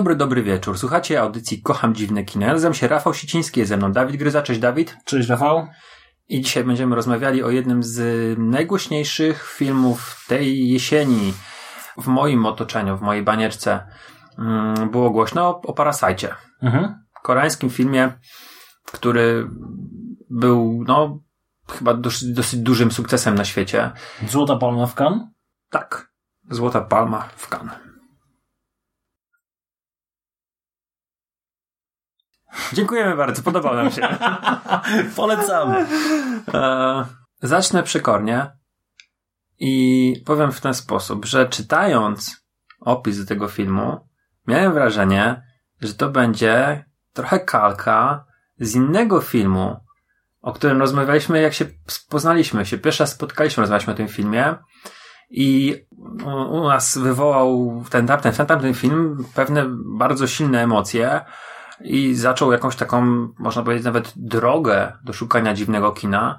Dobry, 0.00 0.16
dobry 0.16 0.42
wieczór. 0.42 0.78
Słuchacie 0.78 1.20
audycji 1.20 1.62
Kocham 1.62 1.94
Dziwne 1.94 2.24
Kino. 2.24 2.46
Ja 2.46 2.52
nazywam 2.52 2.74
się 2.74 2.88
Rafał 2.88 3.14
Siciński, 3.14 3.60
jest 3.60 3.68
ze 3.68 3.76
mną 3.76 3.92
Dawid 3.92 4.16
Gryza. 4.16 4.42
Cześć 4.42 4.60
Dawid. 4.60 4.96
Cześć 5.04 5.28
Rafał. 5.28 5.66
I 6.28 6.40
dzisiaj 6.40 6.64
będziemy 6.64 6.96
rozmawiali 6.96 7.42
o 7.42 7.50
jednym 7.50 7.82
z 7.82 7.98
najgłośniejszych 8.38 9.52
filmów 9.56 10.24
tej 10.28 10.68
jesieni 10.68 11.34
w 11.98 12.06
moim 12.06 12.46
otoczeniu, 12.46 12.96
w 12.96 13.00
mojej 13.00 13.22
banierce. 13.22 13.86
Mm, 14.38 14.90
Było 14.90 15.10
głośno 15.10 15.48
o, 15.48 15.60
o 15.62 15.72
Parasajcie. 15.72 16.34
Mhm. 16.62 16.94
Koreańskim 17.22 17.70
filmie, 17.70 18.12
który 18.92 19.50
był, 20.30 20.84
no, 20.86 21.20
chyba 21.68 21.94
dosyć, 21.94 22.32
dosyć 22.32 22.60
dużym 22.60 22.90
sukcesem 22.90 23.34
na 23.34 23.44
świecie. 23.44 23.90
Złota 24.28 24.56
Palma 24.56 24.86
w 24.86 24.94
Cannes? 24.94 25.22
Tak. 25.70 26.10
Złota 26.50 26.80
Palma 26.80 27.28
w 27.36 27.48
Cannes. 27.48 27.89
Dziękujemy 32.72 33.16
bardzo, 33.16 33.42
podobał 33.42 33.74
nam 33.74 33.90
się. 33.90 34.02
Polecamy. 35.16 35.86
E, 36.54 37.04
zacznę 37.42 37.82
przekornie 37.82 38.50
i 39.58 40.14
powiem 40.26 40.52
w 40.52 40.60
ten 40.60 40.74
sposób, 40.74 41.24
że 41.24 41.48
czytając 41.48 42.44
opis 42.80 43.18
do 43.18 43.26
tego 43.26 43.48
filmu, 43.48 44.08
miałem 44.46 44.72
wrażenie, 44.72 45.42
że 45.80 45.94
to 45.94 46.08
będzie 46.08 46.84
trochę 47.12 47.40
kalka 47.40 48.24
z 48.60 48.74
innego 48.74 49.20
filmu, 49.20 49.76
o 50.40 50.52
którym 50.52 50.80
rozmawialiśmy, 50.80 51.40
jak 51.40 51.54
się 51.54 51.66
poznaliśmy, 52.08 52.66
się 52.66 52.78
pierwszy 52.78 53.02
raz 53.02 53.10
spotkaliśmy, 53.10 53.60
rozmawialiśmy 53.60 53.92
o 53.92 53.96
tym 53.96 54.08
filmie 54.08 54.54
i 55.30 55.76
u, 56.50 56.68
nas 56.68 56.98
wywołał 56.98 57.82
ten 57.90 58.06
tamten, 58.06 58.32
ten 58.32 58.46
tamten 58.46 58.74
film 58.74 59.24
pewne 59.34 59.66
bardzo 59.98 60.26
silne 60.26 60.62
emocje, 60.62 61.20
i 61.84 62.14
zaczął 62.14 62.52
jakąś 62.52 62.76
taką, 62.76 63.28
można 63.38 63.62
powiedzieć, 63.62 63.84
nawet 63.84 64.12
drogę 64.16 64.92
do 65.04 65.12
szukania 65.12 65.54
dziwnego 65.54 65.92
kina, 65.92 66.38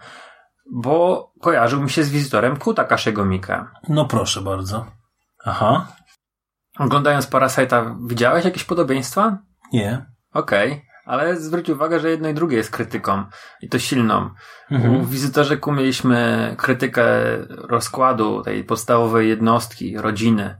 bo 0.71 1.31
kojarzył 1.41 1.81
mi 1.81 1.89
się 1.89 2.03
z 2.03 2.09
wizytorem 2.09 2.57
Kuta 2.57 2.83
Kaszego 2.83 3.25
Mika. 3.25 3.71
No 3.89 4.05
proszę 4.05 4.41
bardzo. 4.41 4.85
Aha. 5.45 5.87
Oglądając 6.79 7.27
Parasite'a, 7.27 7.95
widziałeś 8.07 8.45
jakieś 8.45 8.63
podobieństwa? 8.63 9.37
Nie. 9.73 10.05
Okej, 10.33 10.85
ale 11.05 11.37
zwróć 11.37 11.69
uwagę, 11.69 11.99
że 11.99 12.09
jedno 12.09 12.29
i 12.29 12.33
drugie 12.33 12.57
jest 12.57 12.71
krytyką 12.71 13.23
i 13.61 13.69
to 13.69 13.79
silną. 13.79 14.29
Mhm. 14.71 14.95
U 14.95 15.05
wizytorze 15.05 15.57
Ku 15.57 15.71
mieliśmy 15.71 16.55
krytykę 16.57 17.05
rozkładu 17.47 18.41
tej 18.41 18.63
podstawowej 18.63 19.29
jednostki, 19.29 19.97
rodziny 19.97 20.57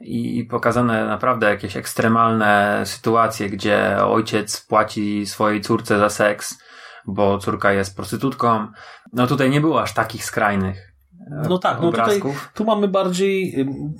i 0.00 0.44
pokazane 0.50 1.06
naprawdę 1.06 1.50
jakieś 1.50 1.76
ekstremalne 1.76 2.82
sytuacje, 2.84 3.50
gdzie 3.50 3.96
ojciec 4.04 4.66
płaci 4.66 5.26
swojej 5.26 5.60
córce 5.60 5.98
za 5.98 6.08
seks, 6.08 6.58
bo 7.06 7.38
córka 7.38 7.72
jest 7.72 7.96
prostytutką. 7.96 8.66
No 9.12 9.26
tutaj 9.26 9.50
nie 9.50 9.60
było 9.60 9.82
aż 9.82 9.94
takich 9.94 10.24
skrajnych 10.24 10.92
e, 11.30 11.48
No 11.48 11.58
tak, 11.58 11.80
no 11.80 11.90
tutaj 11.90 12.22
tu 12.54 12.64
mamy 12.64 12.88
bardziej 12.88 13.60
ym, 13.60 13.94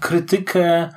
krytykę 0.00 0.88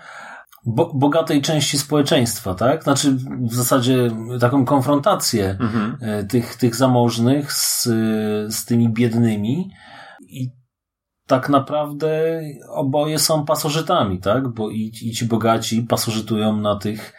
bo, 0.66 0.92
bogatej 0.94 1.42
części 1.42 1.78
społeczeństwa, 1.78 2.54
tak? 2.56 2.84
Znaczy 2.84 3.18
w 3.50 3.54
zasadzie 3.54 4.12
taką 4.40 4.66
konfrontację 4.66 5.58
Mhm. 5.60 5.98
y, 6.20 6.28
tych, 6.28 6.56
tych 6.56 6.76
zamożnych 6.76 7.54
z, 7.54 7.86
y, 7.88 8.52
z 8.52 8.66
tymi 8.66 8.90
biednymi 8.90 9.72
tak 11.30 11.50
naprawdę 11.50 12.42
oboje 12.70 13.20
są 13.20 13.46
pasożytami, 13.46 14.20
tak? 14.20 14.48
Bo 14.48 14.70
i, 14.70 14.92
i 15.02 15.12
ci 15.12 15.26
bogaci 15.26 15.82
pasożytują 15.82 16.58
na 16.58 16.76
tych, 16.76 17.14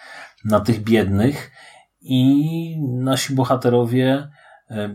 na 0.45 0.61
tych 0.61 0.83
biednych 0.83 1.51
i 2.01 2.77
nasi 2.89 3.35
bohaterowie, 3.35 4.29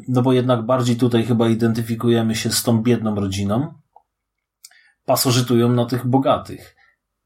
no 0.07 0.21
bo 0.21 0.33
jednak 0.33 0.65
bardziej 0.65 0.97
tutaj 0.97 1.25
chyba 1.25 1.49
identyfikujemy 1.49 2.35
się 2.35 2.51
z 2.51 2.63
tą 2.63 2.81
biedną 2.81 3.15
rodziną, 3.15 3.73
pasożytują 5.05 5.69
na 5.69 5.85
tych 5.85 6.07
bogatych. 6.07 6.75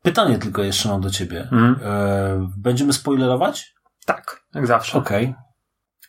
Pytanie 0.02 0.38
tylko 0.38 0.64
jeszcze 0.64 0.90
mam 0.90 1.02
do 1.02 1.10
ciebie. 1.10 1.50
E, 1.84 2.50
Będziemy 2.58 2.94
spoilerować? 2.94 3.74
Tak, 4.06 4.44
jak 4.54 4.68
zawsze. 4.68 4.98
Okej. 4.98 5.36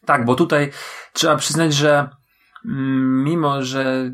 Tak, 0.07 0.25
bo 0.25 0.35
tutaj 0.35 0.71
trzeba 1.13 1.37
przyznać, 1.37 1.75
że 1.75 2.09
mm, 2.65 3.25
mimo, 3.25 3.63
że 3.63 4.11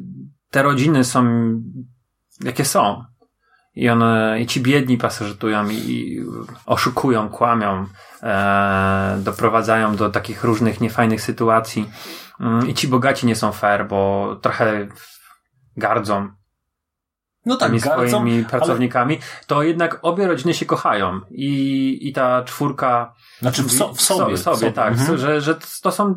te 0.56 0.62
rodziny 0.62 1.04
są 1.04 1.22
jakie 2.44 2.64
są 2.64 3.04
i 3.74 3.88
one, 3.88 4.40
i 4.40 4.46
ci 4.46 4.60
biedni 4.60 4.98
pasożytują 4.98 5.68
i, 5.68 5.74
i 5.74 6.20
oszukują, 6.66 7.28
kłamią, 7.28 7.86
e, 8.22 9.18
doprowadzają 9.24 9.96
do 9.96 10.10
takich 10.10 10.44
różnych 10.44 10.80
niefajnych 10.80 11.22
sytuacji 11.22 11.90
mm, 12.40 12.68
i 12.68 12.74
ci 12.74 12.88
bogaci 12.88 13.26
nie 13.26 13.36
są 13.36 13.52
fair, 13.52 13.88
bo 13.88 14.36
trochę 14.42 14.88
gardzą 15.76 16.28
No 17.46 17.56
tak, 17.56 17.68
tymi 17.68 17.80
gardzą, 17.80 18.08
swoimi 18.08 18.34
ale, 18.34 18.44
pracownikami, 18.44 19.18
to 19.46 19.62
jednak 19.62 19.98
obie 20.02 20.26
rodziny 20.26 20.54
się 20.54 20.66
kochają 20.66 21.20
i, 21.30 21.98
i 22.08 22.12
ta 22.12 22.42
czwórka 22.42 23.14
znaczy 23.40 23.62
w, 23.62 23.72
so, 23.72 23.94
w 23.94 24.00
sobie. 24.00 24.36
w 24.36 24.40
sobie, 24.40 24.72
tak. 24.72 24.92
Mhm. 24.92 25.18
Że, 25.18 25.40
że 25.40 25.58
to 25.82 25.92
są 25.92 26.14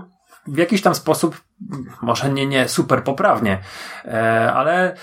w 0.52 0.58
jakiś 0.58 0.82
tam 0.82 0.96
sposób, 0.96 1.42
może 2.02 2.32
nie, 2.32 2.46
nie 2.46 2.68
super 2.68 3.04
poprawnie, 3.04 3.60
e, 4.06 4.54
ale 4.54 4.96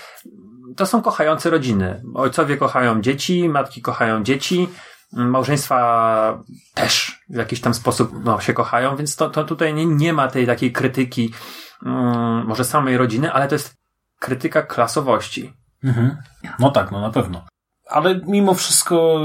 to 0.75 0.85
są 0.85 1.01
kochające 1.01 1.49
rodziny. 1.49 2.03
Ojcowie 2.15 2.57
kochają 2.57 3.01
dzieci, 3.01 3.49
matki 3.49 3.81
kochają 3.81 4.23
dzieci, 4.23 4.69
małżeństwa 5.11 6.43
też 6.73 7.21
w 7.29 7.35
jakiś 7.35 7.61
tam 7.61 7.73
sposób 7.73 8.11
no, 8.23 8.39
się 8.39 8.53
kochają, 8.53 8.95
więc 8.95 9.15
to, 9.15 9.29
to 9.29 9.43
tutaj 9.43 9.73
nie, 9.73 9.85
nie 9.85 10.13
ma 10.13 10.27
tej 10.27 10.45
takiej 10.45 10.71
krytyki 10.71 11.33
mm, 11.85 12.45
może 12.47 12.65
samej 12.65 12.97
rodziny, 12.97 13.31
ale 13.33 13.47
to 13.47 13.55
jest 13.55 13.75
krytyka 14.19 14.61
klasowości. 14.61 15.53
Mhm. 15.83 16.17
No 16.59 16.71
tak, 16.71 16.91
no 16.91 17.01
na 17.01 17.09
pewno. 17.09 17.45
Ale 17.89 18.21
mimo 18.27 18.53
wszystko 18.53 19.19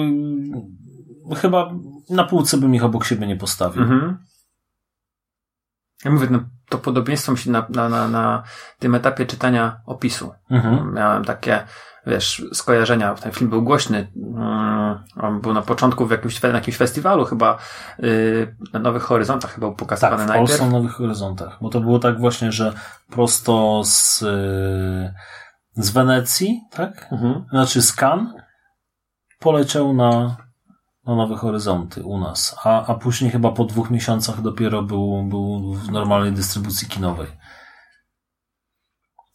y, 1.33 1.37
chyba 1.37 1.73
na 2.11 2.25
półce 2.25 2.57
bym 2.57 2.75
ich 2.75 2.85
obok 2.85 3.05
siebie 3.05 3.27
nie 3.27 3.37
postawił. 3.37 3.83
Mhm. 3.83 4.19
Ja 6.05 6.11
mówię, 6.11 6.27
no, 6.31 6.39
to 6.69 6.79
podobieństwo 6.79 7.33
mi 7.33 7.39
się 7.39 7.51
na, 7.51 7.67
na, 7.69 7.89
na, 7.89 8.09
na 8.09 8.43
tym 8.79 8.95
etapie 8.95 9.27
czytania 9.27 9.81
opisu. 9.87 10.33
Mhm. 10.51 10.95
Miałem 10.95 11.25
takie, 11.25 11.65
wiesz, 12.07 12.45
skojarzenia. 12.53 13.15
Ten 13.15 13.33
film 13.33 13.51
był 13.51 13.63
głośny. 13.63 14.13
Mm, 14.17 15.05
On 15.21 15.41
był 15.41 15.53
na 15.53 15.63
początku 15.63 16.07
w 16.07 16.11
jakimś, 16.11 16.43
na 16.43 16.49
jakimś 16.49 16.77
festiwalu 16.77 17.25
chyba 17.25 17.59
yy, 17.99 18.57
na 18.73 18.81
Nowych 18.81 19.03
Horyzontach 19.03 19.55
chyba 19.55 19.67
był 19.67 19.77
Tak, 19.77 19.79
pokazywany 19.79 20.25
w 20.25 20.27
najpierw. 20.27 20.49
Polsce 20.49 20.67
na 20.67 20.73
Nowych 20.73 20.93
Horyzontach. 20.93 21.59
Bo 21.61 21.69
to 21.69 21.81
było 21.81 21.99
tak 21.99 22.19
właśnie, 22.21 22.53
że 22.53 22.73
prosto 23.11 23.83
z, 23.85 24.23
y, 24.23 25.15
z 25.75 25.91
Wenecji, 25.91 26.61
tak? 26.71 27.09
Mhm. 27.13 27.45
Znaczy 27.51 27.83
z 27.83 27.93
Cannes 28.03 28.29
poleciał 29.39 29.95
na, 29.95 30.37
na 31.07 31.15
Nowe 31.17 31.37
Horyzonty 31.37 32.03
u 32.03 32.19
nas. 32.19 32.57
A, 32.65 32.87
a 32.87 32.95
później 32.95 33.31
chyba 33.31 33.53
po 33.53 33.65
dwóch 33.65 33.91
miesiącach 33.91 34.41
dopiero 34.41 34.83
był, 34.83 35.23
był 35.23 35.75
w 35.75 35.91
normalnej 35.91 36.33
dystrybucji 36.33 36.89
kinowej. 36.89 37.27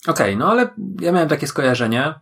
Okej, 0.07 0.37
no 0.37 0.51
ale 0.51 0.69
ja 1.01 1.11
miałem 1.11 1.29
takie 1.29 1.47
skojarzenie. 1.47 2.13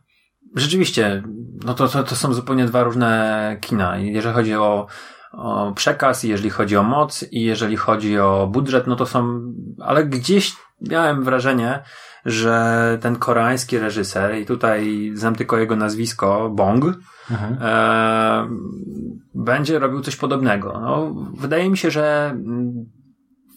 Rzeczywiście, 0.56 1.24
no 1.66 1.74
to, 1.74 1.88
to, 1.88 2.04
to 2.04 2.16
są 2.16 2.34
zupełnie 2.34 2.66
dwa 2.66 2.84
różne 2.84 3.58
kina. 3.62 3.98
Jeżeli 3.98 4.36
chodzi 4.36 4.56
o, 4.56 4.88
o 5.32 5.72
przekaz, 5.76 6.24
jeżeli 6.24 6.50
chodzi 6.50 6.78
o 6.78 6.84
moc, 6.84 7.26
i 7.32 7.42
jeżeli 7.42 7.78
chodzi 7.78 8.20
o 8.20 8.48
budżet, 8.52 8.88
no 8.88 8.96
to 8.96 9.06
są, 9.06 9.42
ale 9.80 10.06
gdzieś 10.06 10.54
miałem 10.82 11.24
wrażenie, 11.24 11.84
że 12.26 12.98
ten 13.02 13.16
koreański 13.16 13.80
reżyser, 13.80 14.36
i 14.36 14.46
tutaj 14.46 15.12
znam 15.14 15.36
tylko 15.36 15.58
jego 15.58 15.76
nazwisko, 15.76 16.50
Bong, 16.50 16.86
Mhm. 17.32 17.58
e, 17.62 18.48
będzie 19.36 19.80
robił 19.80 20.02
coś 20.02 20.16
podobnego. 20.16 20.80
No, 20.82 21.14
wydaje 21.38 21.70
mi 21.70 21.78
się, 21.78 21.92
że 21.92 22.30
mm, 22.32 22.86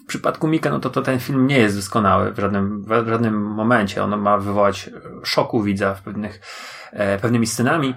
przypadku 0.08 0.48
Mika, 0.48 0.70
no 0.70 0.80
to, 0.80 0.90
to 0.90 1.02
ten 1.02 1.18
film 1.18 1.46
nie 1.46 1.58
jest 1.58 1.76
doskonały 1.76 2.32
w 2.32 2.38
żadnym, 2.38 2.82
w 2.82 3.08
żadnym 3.08 3.42
momencie. 3.42 4.04
On 4.04 4.20
ma 4.20 4.38
wywołać 4.38 4.90
szoku 5.22 5.62
widza 5.62 5.94
w 5.94 6.02
pewnych, 6.02 6.40
e, 6.92 7.18
pewnymi 7.18 7.46
scenami. 7.46 7.94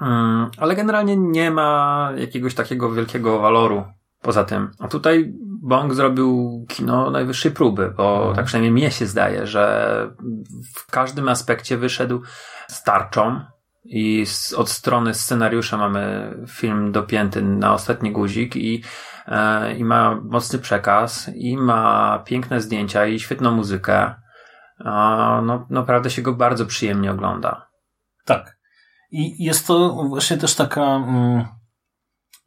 Mm, 0.00 0.50
ale 0.58 0.76
generalnie 0.76 1.16
nie 1.16 1.50
ma 1.50 2.10
jakiegoś 2.16 2.54
takiego 2.54 2.92
wielkiego 2.92 3.38
waloru 3.38 3.84
poza 4.24 4.44
tym. 4.44 4.70
A 4.78 4.88
tutaj 4.88 5.32
Bong 5.62 5.94
zrobił 5.94 6.64
kino 6.68 7.10
najwyższej 7.10 7.52
próby, 7.52 7.90
bo 7.96 8.16
Mhm. 8.16 8.36
tak 8.36 8.44
przynajmniej 8.44 8.72
mnie 8.72 8.90
się 8.90 9.06
zdaje, 9.06 9.46
że 9.46 10.06
w 10.76 10.90
każdym 10.90 11.28
aspekcie 11.28 11.76
wyszedł 11.76 12.22
starczą 12.68 13.40
i 13.84 14.26
z, 14.26 14.52
od 14.52 14.68
strony 14.68 15.14
scenariusza 15.14 15.76
mamy 15.76 16.34
film 16.48 16.92
dopięty 16.92 17.42
na 17.42 17.74
ostatni 17.74 18.12
guzik 18.12 18.56
i, 18.56 18.82
e, 19.26 19.74
i 19.74 19.84
ma 19.84 20.20
mocny 20.22 20.58
przekaz 20.58 21.30
i 21.34 21.56
ma 21.56 22.18
piękne 22.24 22.60
zdjęcia 22.60 23.06
i 23.06 23.20
świetną 23.20 23.50
muzykę. 23.50 24.14
A, 24.84 25.40
no, 25.44 25.66
naprawdę 25.70 26.10
się 26.10 26.22
go 26.22 26.32
bardzo 26.32 26.66
przyjemnie 26.66 27.10
ogląda. 27.10 27.68
Tak. 28.24 28.56
I 29.10 29.44
jest 29.44 29.66
to 29.66 30.04
właśnie 30.08 30.36
też 30.36 30.54
taka, 30.54 30.82
mm, 30.82 31.44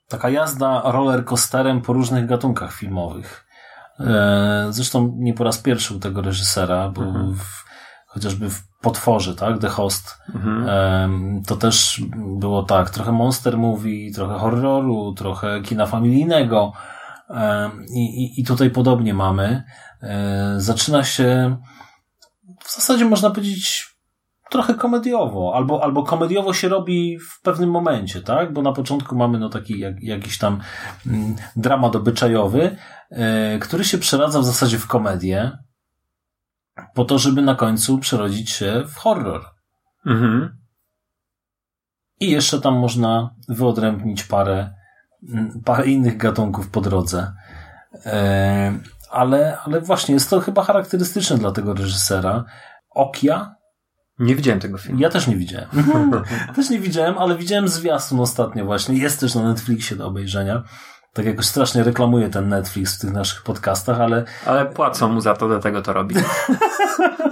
taka 0.09 0.29
jazda 0.29 0.81
roller 0.85 1.25
coasterem 1.25 1.81
po 1.81 1.93
różnych 1.93 2.25
gatunkach 2.25 2.73
filmowych. 2.73 3.45
E, 3.99 4.67
zresztą 4.69 5.13
nie 5.17 5.33
po 5.33 5.43
raz 5.43 5.57
pierwszy 5.57 5.95
u 5.95 5.99
tego 5.99 6.21
reżysera, 6.21 6.89
bo 6.89 7.01
Mhm. 7.03 7.33
w, 7.35 7.65
chociażby 8.07 8.49
w 8.49 8.67
Potworze, 8.81 9.35
tak, 9.35 9.59
The 9.59 9.67
Host, 9.69 10.17
Mhm. 10.35 11.43
to 11.47 11.55
też 11.55 12.01
było 12.17 12.63
tak, 12.63 12.89
trochę 12.89 13.11
monster 13.11 13.57
movie, 13.57 14.11
trochę 14.13 14.39
horroru, 14.39 15.13
trochę 15.13 15.61
kina 15.61 15.85
familijnego. 15.85 16.73
I, 17.95 18.23
i, 18.23 18.41
I 18.41 18.43
tutaj 18.45 18.69
podobnie 18.69 19.13
mamy. 19.13 19.63
E, 20.01 20.53
Zaczyna 20.57 21.03
się 21.03 21.57
w 22.65 22.75
zasadzie 22.75 23.05
można 23.05 23.29
powiedzieć 23.29 23.96
trochę 24.49 24.73
komediowo, 24.73 25.53
albo, 25.55 25.83
albo 25.83 26.03
komediowo 26.03 26.53
się 26.53 26.69
robi 26.69 27.19
w 27.19 27.41
pewnym 27.41 27.69
momencie, 27.69 28.21
tak? 28.21 28.53
Bo 28.53 28.61
na 28.61 28.73
początku 28.73 29.15
mamy 29.15 29.39
no 29.39 29.49
taki 29.49 29.79
jak, 29.79 30.03
jakiś 30.03 30.37
tam 30.37 30.59
mm, 31.07 31.35
dramat 31.55 31.95
obyczajowy, 31.95 32.77
e, 33.09 33.59
który 33.59 33.85
się 33.85 33.97
przeradza 33.97 34.39
w 34.39 34.45
zasadzie 34.45 34.79
w 34.79 34.87
komedię, 34.87 35.51
po 36.93 37.05
to, 37.05 37.19
żeby 37.19 37.41
na 37.41 37.55
końcu 37.55 37.97
przerodzić 37.97 38.49
się 38.49 38.83
w 38.87 38.95
horror. 38.95 39.45
Mhm. 40.05 40.57
I 42.19 42.31
jeszcze 42.31 42.61
tam 42.61 42.75
można 42.75 43.35
wyodrębnić 43.49 44.23
parę, 44.23 44.73
mm, 45.29 45.61
parę 45.65 45.85
innych 45.85 46.17
gatunków 46.17 46.69
po 46.69 46.81
drodze. 46.81 47.33
E, 48.05 48.79
ale, 49.11 49.57
ale 49.65 49.81
właśnie 49.81 50.13
jest 50.13 50.29
to 50.29 50.39
chyba 50.39 50.63
charakterystyczne 50.63 51.37
dla 51.37 51.51
tego 51.51 51.73
reżysera. 51.73 52.43
Okia 52.89 53.56
Nie 54.19 54.35
widziałem 54.35 54.59
tego 54.59 54.77
filmu. 54.77 55.01
Ja 55.01 55.09
też 55.09 55.27
nie 55.27 55.35
widziałem. 55.35 55.67
też 56.55 56.69
nie 56.69 56.79
widziałem, 56.79 57.17
ale 57.17 57.37
widziałem 57.37 57.67
zwiastun 57.67 58.19
ostatnio 58.19 58.65
właśnie. 58.65 58.97
Jest 58.97 59.19
też 59.19 59.35
na 59.35 59.43
Netflixie 59.43 59.97
do 59.97 60.07
obejrzenia. 60.07 60.63
Tak 61.13 61.25
jakoś 61.25 61.45
strasznie 61.45 61.83
reklamuje 61.83 62.29
ten 62.29 62.49
Netflix 62.49 62.97
w 62.97 62.99
tych 62.99 63.13
naszych 63.13 63.43
podcastach, 63.43 64.01
ale 64.01 64.25
Ale 64.45 64.65
płacą 64.65 65.09
mu 65.09 65.21
za 65.21 65.33
to, 65.35 65.47
dlatego 65.47 65.81
to 65.81 65.93
robi. 65.93 66.15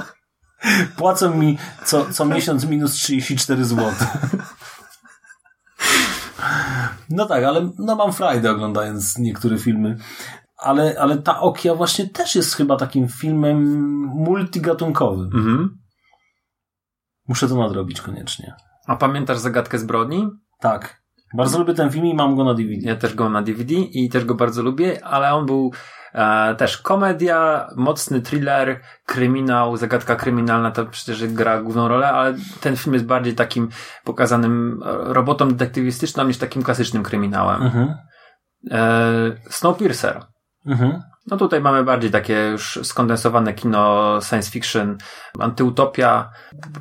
płacą 0.97 1.35
mi 1.35 1.57
co, 1.85 2.05
co 2.11 2.25
miesiąc 2.25 2.65
minus 2.65 2.91
34 2.91 3.65
zł. 3.65 3.93
No 7.09 7.25
tak, 7.25 7.43
ale 7.43 7.69
no 7.79 7.95
mam 7.95 8.13
frajdę 8.13 8.51
oglądając 8.51 9.17
niektóre 9.17 9.57
filmy. 9.57 9.97
Ale, 10.57 10.95
ale 10.99 11.17
ta 11.17 11.39
Okia 11.39 11.75
właśnie 11.75 12.09
też 12.09 12.35
jest 12.35 12.55
chyba 12.55 12.77
takim 12.77 13.07
filmem 13.07 13.63
multigatunkowym. 14.05 15.29
Mhm. 15.33 15.84
Muszę 17.27 17.47
to 17.47 17.55
nadrobić 17.55 18.01
koniecznie. 18.01 18.53
A 18.87 18.95
pamiętasz 18.95 19.37
zagadkę 19.37 19.79
zbrodni? 19.79 20.29
Tak. 20.59 21.05
Bardzo 21.33 21.59
lubię 21.59 21.73
ten 21.73 21.89
film 21.89 22.05
i 22.05 22.13
mam 22.13 22.35
go 22.35 22.43
na 22.43 22.53
DVD. 22.53 22.81
Ja 22.81 22.95
też 22.95 23.15
go 23.15 23.23
mam 23.23 23.33
na 23.33 23.41
DVD 23.41 23.73
i 23.73 24.09
też 24.09 24.25
go 24.25 24.35
bardzo 24.35 24.63
lubię, 24.63 25.05
ale 25.05 25.33
on 25.33 25.45
był 25.45 25.71
e, 26.13 26.55
też 26.55 26.77
komedia, 26.77 27.67
mocny 27.75 28.21
thriller, 28.21 28.81
kryminał, 29.05 29.77
zagadka 29.77 30.15
kryminalna 30.15 30.71
to 30.71 30.85
przecież 30.85 31.27
gra 31.27 31.61
główną 31.61 31.87
rolę, 31.87 32.09
ale 32.09 32.35
ten 32.61 32.75
film 32.75 32.93
jest 32.93 33.05
bardziej 33.05 33.35
takim 33.35 33.69
pokazanym 34.03 34.83
e, 34.85 35.13
robotą 35.13 35.47
detektywistyczną 35.47 36.23
niż 36.23 36.37
takim 36.37 36.63
klasycznym 36.63 37.03
kryminałem. 37.03 37.61
Mhm. 37.61 37.95
E, 38.71 39.31
Snowpiercer. 39.49 40.25
Mhm. 40.65 41.01
No 41.27 41.37
tutaj 41.37 41.61
mamy 41.61 41.83
bardziej 41.83 42.11
takie 42.11 42.33
już 42.33 42.79
skondensowane 42.83 43.53
kino 43.53 44.19
science 44.21 44.51
fiction, 44.51 44.97
antyutopia, 45.39 46.29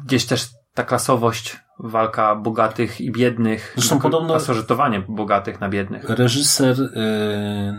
gdzieś 0.05 0.27
też 0.27 0.49
ta 0.75 0.85
klasowość, 0.85 1.61
walka 1.79 2.35
bogatych 2.37 3.01
i 3.01 3.13
biednych, 3.13 3.73
Zresztą 3.77 4.01
podobno- 4.01 4.35
pasożytowanie 4.35 5.01
bogatych 5.09 5.61
na 5.61 5.69
biednych. 5.69 6.11
Reżyser 6.11 6.81
y, 6.81 6.91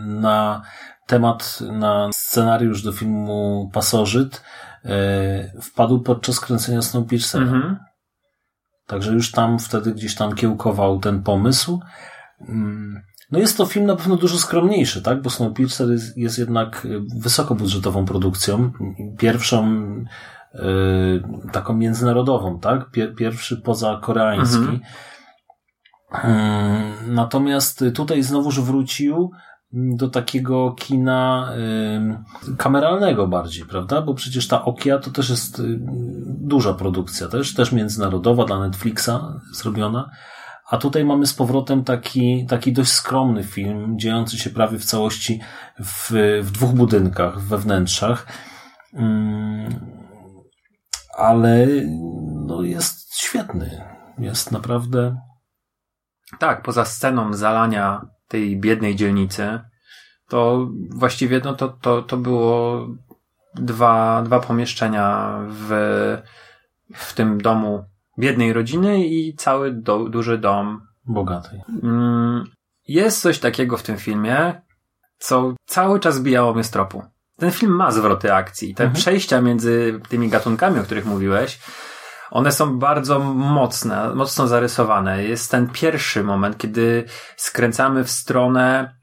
na 0.06 0.62
temat, 1.06 1.58
na 1.60 2.10
scenariusz 2.14 2.82
do 2.82 2.92
filmu 2.92 3.70
Pasożyt 3.74 4.42
y, 4.84 5.60
wpadł 5.62 6.00
podczas 6.00 6.40
kręcenia 6.40 6.82
Snowpiercera. 6.82 7.44
Mhm. 7.44 7.76
Także 8.86 9.12
już 9.12 9.32
tam 9.32 9.58
wtedy 9.58 9.92
gdzieś 9.92 10.14
tam 10.14 10.34
kiełkował 10.34 10.98
ten 10.98 11.22
pomysł. 11.22 11.80
Mm, 12.48 13.02
No 13.30 13.38
jest 13.38 13.56
to 13.56 13.66
film 13.66 13.86
na 13.86 13.96
pewno 13.96 14.16
dużo 14.16 14.38
skromniejszy, 14.38 15.02
tak? 15.02 15.22
Bo 15.22 15.30
Snowpiercer 15.30 15.90
jest, 15.90 16.16
jest 16.16 16.38
jednak 16.38 16.84
y, 16.84 17.00
wysokobudżetową 17.18 18.04
produkcją. 18.04 18.72
Pierwszą 19.18 19.86
y, 20.54 20.58
taką 21.52 21.74
międzynarodową, 21.74 22.60
tak? 22.60 22.90
Pier, 22.90 23.14
pierwszy 23.14 23.56
poza 23.56 24.00
koreański. 24.02 24.56
Mhm. 24.56 24.80
Mm, 26.12 27.14
Natomiast 27.14 27.84
tutaj 27.94 28.22
znowuż 28.22 28.60
wrócił 28.60 29.30
do 29.72 30.08
takiego 30.08 30.72
kina 30.72 31.52
y, 32.48 32.56
kameralnego 32.56 33.26
bardziej, 33.26 33.64
prawda? 33.64 34.02
Bo 34.02 34.14
przecież 34.14 34.48
ta 34.48 34.64
Okia 34.64 34.98
to 34.98 35.10
też 35.10 35.30
jest 35.30 35.58
y, 35.58 35.78
duża 36.26 36.74
produkcja, 36.74 37.28
też, 37.28 37.54
też 37.54 37.72
międzynarodowa 37.72 38.44
dla 38.44 38.60
Netflixa 38.60 39.10
zrobiona. 39.52 40.10
A 40.70 40.76
tutaj 40.76 41.04
mamy 41.04 41.26
z 41.26 41.34
powrotem 41.34 41.84
taki, 41.84 42.46
taki 42.46 42.72
dość 42.72 42.92
skromny 42.92 43.44
film, 43.44 43.98
dziejący 43.98 44.38
się 44.38 44.50
prawie 44.50 44.78
w 44.78 44.84
całości 44.84 45.40
w, 45.84 46.10
w 46.42 46.50
dwóch 46.50 46.70
budynkach, 46.70 47.40
we 47.40 47.58
wnętrzach. 47.58 48.26
Mm, 48.94 49.96
ale 51.18 51.66
no, 52.46 52.62
jest 52.62 53.18
świetny. 53.18 53.84
Jest 54.18 54.52
naprawdę 54.52 55.16
Tak, 56.38 56.62
poza 56.62 56.84
sceną 56.84 57.32
zalania 57.32 58.06
tej 58.28 58.60
biednej 58.60 58.96
dzielnicy, 58.96 59.60
to 60.28 60.68
właściwie 60.90 61.40
no 61.44 61.54
to, 61.54 61.68
to, 61.68 62.02
to 62.02 62.16
było 62.16 62.86
dwa, 63.54 64.22
dwa 64.22 64.40
pomieszczenia 64.40 65.38
w, 65.48 65.70
w 66.94 67.14
tym 67.14 67.40
domu 67.40 67.84
biednej 68.18 68.52
rodziny 68.52 69.06
i 69.06 69.34
cały 69.34 69.72
do, 69.72 69.98
duży 70.08 70.38
dom. 70.38 70.80
bogatej. 71.06 71.60
Mm, 71.82 72.44
Jest 72.88 73.20
coś 73.20 73.38
takiego 73.38 73.76
w 73.76 73.82
tym 73.82 73.96
filmie, 73.96 74.62
co 75.18 75.54
cały 75.66 76.00
czas 76.00 76.20
bijało 76.20 76.54
mnie 76.54 76.64
z 76.64 76.70
tropu. 76.70 77.02
Ten 77.36 77.50
film 77.50 77.72
ma 77.72 77.90
zwroty 77.90 78.34
akcji. 78.34 78.74
Te 78.74 78.90
przejścia 78.90 79.40
między 79.40 80.00
tymi 80.08 80.28
gatunkami, 80.28 80.80
o 80.80 80.82
których 80.82 81.06
mówiłeś, 81.06 81.58
one 82.30 82.52
są 82.52 82.78
bardzo 82.78 83.18
mocne, 83.34 84.14
mocno 84.14 84.46
zarysowane. 84.46 85.24
Jest 85.24 85.50
ten 85.50 85.68
pierwszy 85.68 86.24
moment, 86.24 86.58
kiedy 86.58 87.04
skręcamy 87.36 88.04
w 88.04 88.10
stronę 88.10 88.96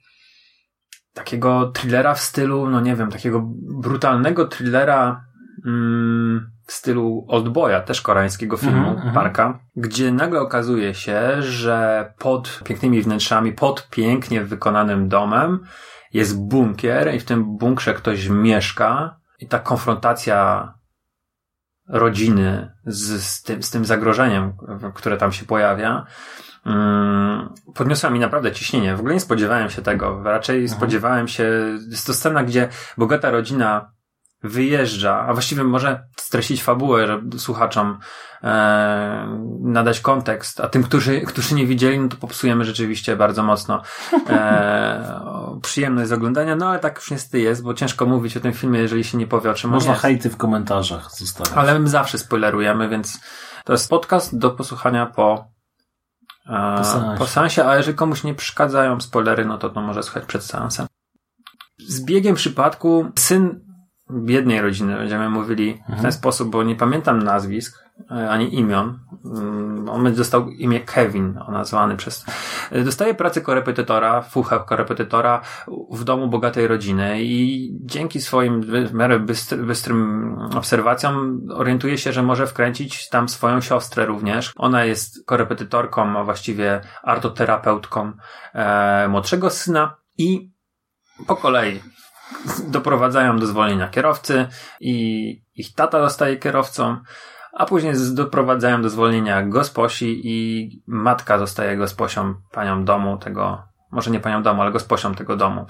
takiego 1.13 1.71
thrillera 1.71 2.13
w 2.13 2.19
stylu, 2.21 2.69
no 2.69 2.81
nie 2.81 2.95
wiem, 2.95 3.11
takiego 3.11 3.41
brutalnego 3.81 4.47
thrillera 4.47 5.25
mm, 5.65 6.51
w 6.65 6.71
stylu 6.73 7.25
Oldboya, 7.27 7.81
też 7.85 8.01
koreańskiego 8.01 8.57
filmu, 8.57 8.77
Mhm, 8.77 8.95
mhm. 8.95 9.13
Parka, 9.13 9.59
gdzie 9.75 10.11
nagle 10.11 10.41
okazuje 10.41 10.93
się, 10.93 11.41
że 11.41 12.13
pod 12.19 12.61
pięknymi 12.63 13.01
wnętrzami, 13.01 13.53
pod 13.53 13.89
pięknie 13.89 14.43
wykonanym 14.43 15.09
domem 15.09 15.59
jest 16.13 16.41
bunkier 16.41 17.15
i 17.15 17.19
w 17.19 17.25
tym 17.25 17.57
bunkrze 17.57 17.93
ktoś 17.93 18.29
mieszka 18.29 19.19
i 19.39 19.47
ta 19.47 19.59
konfrontacja 19.59 20.73
rodziny 21.89 22.71
z, 22.85 23.23
z, 23.23 23.43
tym, 23.43 23.63
z 23.63 23.69
tym 23.69 23.85
zagrożeniem, 23.85 24.53
które 24.93 25.17
tam 25.17 25.31
się 25.31 25.45
pojawia, 25.45 26.05
mm, 26.65 27.53
podniosła 27.75 28.09
mi 28.09 28.19
naprawdę 28.19 28.51
ciśnienie. 28.51 28.95
W 28.95 28.99
ogóle 28.99 29.13
nie 29.13 29.19
spodziewałem 29.19 29.69
się 29.69 29.81
tego. 29.81 30.23
Raczej 30.23 30.69
spodziewałem 30.69 31.27
się, 31.27 31.43
jest 31.89 32.07
to 32.07 32.13
scena, 32.13 32.43
gdzie 32.43 32.69
bogata 32.97 33.31
rodzina 33.31 33.91
wyjeżdża, 34.43 35.19
a 35.27 35.33
właściwie 35.33 35.63
może 35.63 36.03
streścić 36.17 36.63
fabułę, 36.63 37.07
żeby 37.07 37.39
słuchaczom 37.39 37.99
e, 38.43 39.37
nadać 39.61 39.99
kontekst, 39.99 40.59
a 40.59 40.67
tym, 40.69 40.83
którzy, 40.83 41.21
którzy 41.21 41.55
nie 41.55 41.65
widzieli, 41.67 41.99
no 41.99 42.07
to 42.09 42.17
popsujemy 42.17 42.65
rzeczywiście 42.65 43.15
bardzo 43.15 43.43
mocno 43.43 43.81
e, 44.29 45.59
przyjemność 45.61 46.09
z 46.09 46.13
oglądania, 46.13 46.55
no 46.55 46.69
ale 46.69 46.79
tak 46.79 46.95
już 46.95 47.11
niestety 47.11 47.39
jest, 47.39 47.63
bo 47.63 47.73
ciężko 47.73 48.05
mówić 48.05 48.37
o 48.37 48.39
tym 48.39 48.53
filmie, 48.53 48.79
jeżeli 48.79 49.03
się 49.03 49.17
nie 49.17 49.27
powie 49.27 49.51
o 49.51 49.53
czym 49.53 49.69
Można 49.71 49.91
jest. 49.91 50.01
hejty 50.01 50.29
w 50.29 50.37
komentarzach 50.37 51.11
zostawiać. 51.11 51.53
Ale 51.57 51.79
my 51.79 51.87
zawsze 51.89 52.17
spoilerujemy, 52.17 52.89
więc 52.89 53.19
to 53.65 53.73
jest 53.73 53.89
podcast 53.89 54.37
do 54.37 54.51
posłuchania 54.51 55.05
po, 55.05 55.47
e, 56.49 56.75
Po 56.77 56.83
seansie. 56.83 57.17
po 57.17 57.27
seansie, 57.27 57.65
a 57.65 57.75
jeżeli 57.77 57.97
komuś 57.97 58.23
nie 58.23 58.35
przeszkadzają 58.35 59.01
spoilery, 59.01 59.45
no 59.45 59.57
to 59.57 59.69
to 59.69 59.81
może 59.81 60.03
słuchać 60.03 60.25
przed 60.25 60.43
seansem. 60.43 60.87
Z 61.87 62.05
biegiem 62.05 62.35
przypadku 62.35 63.11
syn 63.19 63.72
biednej 64.11 64.61
rodziny, 64.61 64.95
będziemy 64.95 65.29
mówili 65.29 65.73
w 65.73 65.79
Mhm. 65.79 66.01
ten 66.01 66.11
sposób, 66.11 66.49
bo 66.49 66.63
nie 66.63 66.75
pamiętam 66.75 67.23
nazwisk, 67.23 67.83
e, 68.11 68.29
ani 68.29 68.55
imion. 68.55 68.99
Mm, 69.25 69.89
On 69.89 70.13
dostał 70.13 70.49
imię 70.49 70.79
Kevin, 70.79 71.39
nazwany 71.49 71.95
przez... 71.97 72.25
Dostaje 72.85 73.13
pracę 73.13 73.41
korepetytora, 73.41 74.21
fucha 74.21 74.59
korepetytora 74.59 75.41
w 75.91 76.03
domu 76.03 76.27
bogatej 76.27 76.67
rodziny 76.67 77.23
i 77.23 77.69
dzięki 77.81 78.21
swoim 78.21 78.61
w 78.61 78.93
miarę 78.93 79.19
bystr, 79.19 79.57
bystrym 79.57 80.33
obserwacjom 80.55 81.41
orientuje 81.53 81.97
się, 81.97 82.13
że 82.13 82.23
może 82.23 82.47
wkręcić 82.47 83.09
tam 83.09 83.29
swoją 83.29 83.61
siostrę 83.61 84.05
również. 84.05 84.51
Ona 84.55 84.85
jest 84.85 85.25
korepetytorką, 85.25 86.19
a 86.19 86.23
właściwie 86.23 86.81
artoterapeutką 87.03 88.11
e, 88.53 89.07
młodszego 89.07 89.49
syna 89.49 89.95
i 90.17 90.51
po 91.27 91.35
kolei 91.35 91.79
doprowadzają 92.67 93.39
do 93.39 93.45
zwolnienia 93.45 93.87
kierowcy 93.87 94.47
i 94.79 95.43
ich 95.55 95.73
tata 95.75 96.01
zostaje 96.01 96.37
kierowcą, 96.37 96.97
a 97.53 97.65
później 97.65 97.93
doprowadzają 98.13 98.81
do 98.81 98.89
zwolnienia 98.89 99.43
gosposi 99.43 100.21
i 100.23 100.69
matka 100.87 101.39
zostaje 101.39 101.77
gosposią, 101.77 102.35
panią 102.51 102.85
domu 102.85 103.17
tego, 103.17 103.63
może 103.91 104.11
nie 104.11 104.19
panią 104.19 104.43
domu, 104.43 104.61
ale 104.61 104.71
gosposią 104.71 105.15
tego 105.15 105.35
domu. 105.35 105.65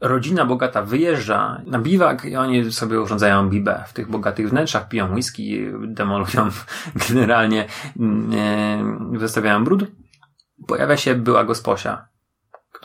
Rodzina 0.00 0.44
bogata 0.44 0.82
wyjeżdża 0.82 1.62
na 1.66 1.78
biwak 1.78 2.24
i 2.24 2.36
oni 2.36 2.72
sobie 2.72 3.00
urządzają 3.00 3.50
bibę 3.50 3.84
w 3.86 3.92
tych 3.92 4.10
bogatych 4.10 4.50
wnętrzach, 4.50 4.88
piją 4.88 5.14
whisky, 5.14 5.72
demolują 5.86 6.48
generalnie, 7.08 7.66
yy, 9.20 9.60
brud. 9.60 9.84
Pojawia 10.66 10.96
się 10.96 11.14
była 11.14 11.44
gosposia, 11.44 12.08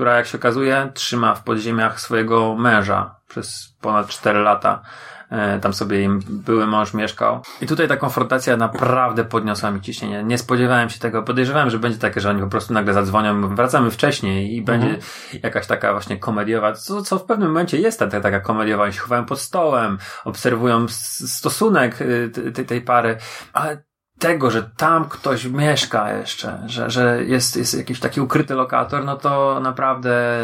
która 0.01 0.15
jak 0.15 0.27
się 0.27 0.37
okazuje 0.37 0.91
trzyma 0.93 1.35
w 1.35 1.43
podziemiach 1.43 2.01
swojego 2.01 2.55
męża 2.55 3.15
przez 3.27 3.75
ponad 3.81 4.07
4 4.07 4.39
lata. 4.39 4.81
E, 5.29 5.59
Tam 5.59 5.73
sobie 5.73 6.03
im 6.03 6.19
były 6.29 6.67
mąż 6.67 6.93
mieszkał. 6.93 7.41
I 7.61 7.67
tutaj 7.67 7.87
ta 7.87 7.97
konfrontacja 7.97 8.57
naprawdę 8.57 9.25
podniosła 9.25 9.71
mi 9.71 9.81
ciśnienie. 9.81 10.23
Nie 10.23 10.37
spodziewałem 10.37 10.89
się 10.89 10.99
tego. 10.99 11.23
Podejrzewałem, 11.23 11.69
że 11.69 11.79
będzie 11.79 11.97
takie, 11.97 12.21
że 12.21 12.29
oni 12.29 12.41
po 12.41 12.47
prostu 12.47 12.73
nagle 12.73 12.93
zadzwonią, 12.93 13.55
wracamy 13.55 13.91
wcześniej 13.91 14.55
i 14.55 14.61
będzie 14.61 14.97
jakaś 15.43 15.67
taka 15.67 15.91
właśnie 15.91 16.17
komediowa, 16.17 16.73
co, 16.73 17.01
co 17.01 17.19
w 17.19 17.23
pewnym 17.23 17.47
momencie 17.47 17.79
jest 17.79 17.99
ta, 17.99 18.07
ta, 18.07 18.21
taka 18.21 18.39
komediowa. 18.39 18.83
Oni 18.83 18.93
się 18.93 18.99
chowają 18.99 19.25
pod 19.25 19.39
stołem, 19.39 19.97
obserwują 20.25 20.85
stosunek 20.87 22.01
y, 22.01 22.31
te- 22.33 22.51
te- 22.51 22.63
tej 22.65 22.81
pary, 22.81 23.17
ale 23.53 23.83
tego, 24.21 24.51
że 24.51 24.63
tam 24.77 25.09
ktoś 25.09 25.45
mieszka 25.45 26.13
jeszcze, 26.13 26.63
że, 26.65 26.89
że 26.89 27.23
jest, 27.23 27.57
jest 27.57 27.77
jakiś 27.77 27.99
taki 27.99 28.21
ukryty 28.21 28.55
lokator, 28.55 29.05
no 29.05 29.15
to 29.15 29.59
naprawdę 29.59 30.39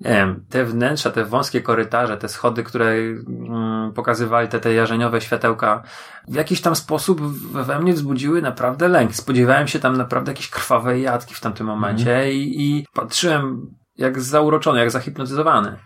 nie 0.00 0.10
wiem, 0.10 0.44
te 0.48 0.64
wnętrza, 0.64 1.10
te 1.10 1.24
wąskie 1.24 1.60
korytarze, 1.60 2.16
te 2.16 2.28
schody, 2.28 2.64
które 2.64 2.90
mm, 2.90 3.92
pokazywali 3.92 4.48
te, 4.48 4.60
te 4.60 4.74
jarzeniowe 4.74 5.20
światełka, 5.20 5.82
w 6.28 6.34
jakiś 6.34 6.60
tam 6.60 6.76
sposób 6.76 7.20
we 7.52 7.80
mnie 7.80 7.92
wzbudziły 7.92 8.42
naprawdę 8.42 8.88
lęk. 8.88 9.14
Spodziewałem 9.14 9.68
się 9.68 9.78
tam 9.78 9.96
naprawdę 9.96 10.30
jakiejś 10.30 10.50
krwawej 10.50 11.02
jatki 11.02 11.34
w 11.34 11.40
tamtym 11.40 11.66
momencie 11.66 12.32
i, 12.32 12.62
i 12.62 12.86
patrzyłem 12.94 13.74
jak 13.96 14.20
zauroczony, 14.20 14.78
jak 14.78 14.90
zahipnotyzowany. 14.90 15.76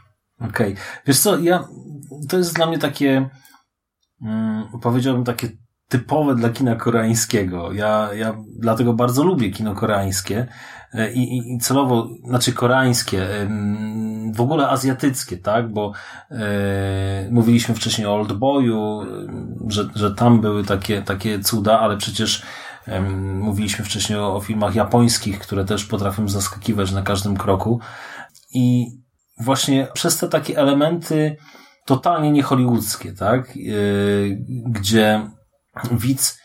Okej. 0.41 0.77
Wiesz 1.07 1.21
co, 1.21 1.39
ja, 1.39 1.65
to 2.29 2.37
jest 2.39 2.55
dla 2.55 2.67
mnie 2.67 2.79
takie, 2.79 3.31
mm, 4.23 4.65
powiedziałbym 4.83 5.25
takie 5.25 5.49
typowe 5.89 6.35
dla 6.35 6.49
kina 6.49 6.75
koreańskiego. 6.75 7.73
Ja, 7.73 8.09
ja 8.15 8.37
dlatego 8.59 8.93
bardzo 8.93 9.25
lubię 9.25 9.51
kino 9.51 9.75
koreańskie 9.75 10.47
e, 10.95 11.13
i, 11.13 11.39
i, 11.39 11.59
celowo, 11.59 12.09
znaczy 12.25 12.53
koreańskie, 12.53 13.29
w 14.35 14.41
ogóle 14.41 14.69
azjatyckie, 14.69 15.37
tak, 15.37 15.73
bo 15.73 15.93
e, 16.31 17.29
mówiliśmy 17.31 17.75
wcześniej 17.75 18.07
o 18.07 18.15
Oldboyu, 18.15 19.03
em, 19.03 19.57
że, 19.69 19.89
że 19.95 20.15
tam 20.15 20.41
były 20.41 20.65
takie, 20.65 21.03
takie 21.03 21.41
cuda, 21.41 21.81
ale 21.81 21.97
przecież 21.97 22.43
mówiliśmy 23.41 23.85
wcześniej 23.85 24.19
o, 24.19 24.35
o 24.35 24.41
filmach 24.41 24.75
japońskich, 24.75 25.39
które 25.39 25.65
też 25.65 25.85
potrafią 25.85 26.29
zaskakiwać 26.29 26.93
na 26.93 27.03
każdym 27.03 27.37
kroku 27.37 27.81
i 28.55 28.87
właśnie 29.41 29.89
przez 29.93 30.19
te 30.19 30.29
takie 30.29 30.59
elementy 30.59 31.37
totalnie 31.87 32.31
nie 32.31 32.43
hollywoodzkie, 32.43 33.13
tak? 33.13 33.57
Yy, 33.57 34.39
gdzie 34.67 35.31
widz 35.93 36.39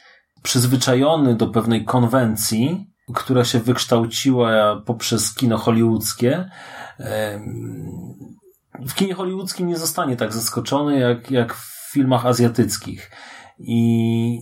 przyzwyczajony 0.43 1.35
do 1.35 1.47
pewnej 1.47 1.85
konwencji, 1.85 2.87
która 3.13 3.43
się 3.45 3.59
wykształciła 3.59 4.81
poprzez 4.85 5.35
kino 5.35 5.57
hollywoodzkie, 5.57 6.49
w 8.87 8.93
kinie 8.93 9.13
hollywoodzkim 9.13 9.67
nie 9.67 9.77
zostanie 9.77 10.17
tak 10.17 10.33
zaskoczony 10.33 10.99
jak, 10.99 11.31
jak 11.31 11.53
w 11.53 11.91
filmach 11.91 12.25
azjatyckich. 12.25 13.11
I, 13.59 14.39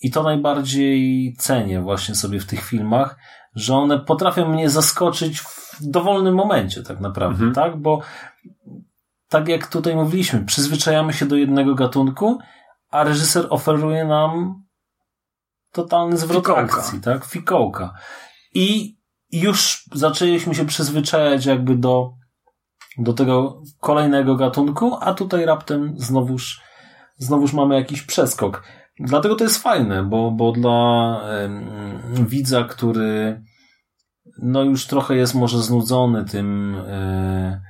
I 0.00 0.10
to 0.10 0.22
najbardziej 0.22 1.34
cenię 1.38 1.80
właśnie 1.80 2.14
sobie 2.14 2.40
w 2.40 2.46
tych 2.46 2.64
filmach, 2.64 3.16
że 3.54 3.74
one 3.76 3.98
potrafią 3.98 4.48
mnie 4.48 4.70
zaskoczyć 4.70 5.40
w 5.40 5.76
dowolnym 5.80 6.34
momencie, 6.34 6.82
tak 6.82 7.00
naprawdę, 7.00 7.44
Mhm. 7.44 7.54
tak? 7.54 7.82
Bo 7.82 8.00
tak 9.28 9.48
jak 9.48 9.66
tutaj 9.66 9.96
mówiliśmy, 9.96 10.44
przyzwyczajamy 10.44 11.12
się 11.12 11.26
do 11.26 11.36
jednego 11.36 11.74
gatunku, 11.74 12.38
a 12.90 13.04
reżyser 13.04 13.46
oferuje 13.50 14.04
nam 14.04 14.62
totalny 15.72 16.16
zwrot 16.16 16.46
Fikołka. 16.46 16.62
akcji, 16.62 17.00
tak? 17.00 17.24
Fikołka. 17.24 17.94
I 18.54 18.96
już 19.32 19.84
zaczęliśmy 19.92 20.54
się 20.54 20.66
przyzwyczajać 20.66 21.46
jakby 21.46 21.76
do, 21.76 22.12
do 22.98 23.12
tego 23.12 23.62
kolejnego 23.80 24.36
gatunku, 24.36 24.96
a 25.00 25.14
tutaj 25.14 25.44
raptem 25.44 25.94
znowuż, 25.96 26.60
znowuż 27.18 27.52
mamy 27.52 27.74
jakiś 27.74 28.02
przeskok. 28.02 28.62
Dlatego 29.00 29.34
to 29.34 29.44
jest 29.44 29.62
fajne, 29.62 30.02
bo, 30.02 30.30
bo 30.30 30.52
dla 30.52 31.20
em, 31.22 32.26
widza, 32.26 32.64
który 32.64 33.42
no 34.42 34.62
już 34.62 34.86
trochę 34.86 35.16
jest 35.16 35.34
może 35.34 35.62
znudzony 35.62 36.24
tym, 36.24 36.76
e, 36.88 37.60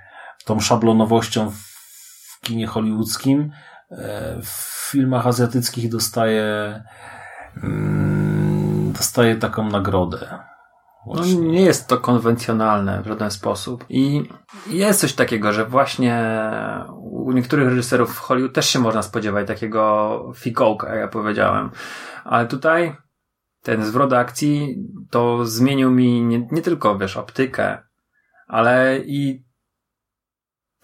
tą 0.44 0.60
szablonowością 0.60 1.50
w, 1.50 2.40
kinie 2.42 2.66
hollywoodzkim, 2.66 3.52
e, 3.90 4.36
w 4.42 4.79
filmach 4.90 5.26
azjatyckich 5.26 5.90
dostaje 5.90 6.82
mm, 7.62 8.92
dostaje 8.92 9.36
taką 9.36 9.70
nagrodę. 9.70 10.38
No, 11.06 11.24
nie 11.24 11.62
jest 11.62 11.88
to 11.88 11.98
konwencjonalne 11.98 13.02
w 13.02 13.06
żaden 13.06 13.30
sposób. 13.30 13.84
I 13.88 14.22
jest 14.66 15.00
coś 15.00 15.12
takiego, 15.12 15.52
że 15.52 15.66
właśnie 15.66 16.24
u 16.98 17.32
niektórych 17.32 17.68
reżyserów 17.68 18.14
w 18.14 18.18
Hollywood 18.18 18.54
też 18.54 18.68
się 18.68 18.78
można 18.78 19.02
spodziewać 19.02 19.46
takiego 19.46 20.32
fikołka, 20.36 20.88
jak 20.88 21.00
ja 21.00 21.08
powiedziałem. 21.08 21.70
Ale 22.24 22.46
tutaj 22.46 22.96
ten 23.62 23.84
zwrot 23.84 24.12
akcji 24.12 24.84
to 25.10 25.46
zmienił 25.46 25.90
mi 25.90 26.22
nie, 26.22 26.48
nie 26.50 26.62
tylko, 26.62 26.98
wiesz, 26.98 27.16
optykę, 27.16 27.78
ale 28.46 28.98
i 28.98 29.44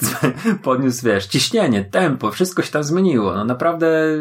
podniósł, 0.62 1.07
wiesz, 1.07 1.26
ciśnienie, 1.26 1.85
tempo, 1.85 2.31
wszystko 2.31 2.62
się 2.62 2.73
tam 2.73 2.85
zmieniło. 2.85 3.35
No 3.35 3.45
naprawdę 3.45 4.19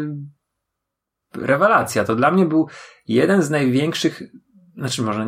rewelacja. 1.34 2.04
To 2.04 2.14
dla 2.14 2.30
mnie 2.30 2.46
był 2.46 2.68
jeden 3.08 3.42
z 3.42 3.50
największych, 3.50 4.22
znaczy 4.76 5.02
może 5.02 5.26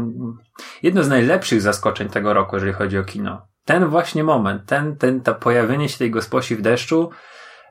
jedno 0.82 1.04
z 1.04 1.08
najlepszych 1.08 1.60
zaskoczeń 1.60 2.08
tego 2.08 2.34
roku, 2.34 2.56
jeżeli 2.56 2.72
chodzi 2.72 2.98
o 2.98 3.04
kino. 3.04 3.48
Ten 3.64 3.86
właśnie 3.86 4.24
moment, 4.24 4.66
ten, 4.66 4.96
ten, 4.96 5.20
to 5.20 5.34
pojawienie 5.34 5.88
się 5.88 5.98
tej 5.98 6.10
gosposi 6.10 6.56
w 6.56 6.62
deszczu, 6.62 7.10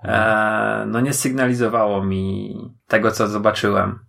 e, 0.03 0.85
no 0.87 0.99
nie 0.99 1.13
sygnalizowało 1.13 2.03
mi 2.03 2.55
tego, 2.87 3.11
co 3.11 3.27
zobaczyłem. 3.27 3.99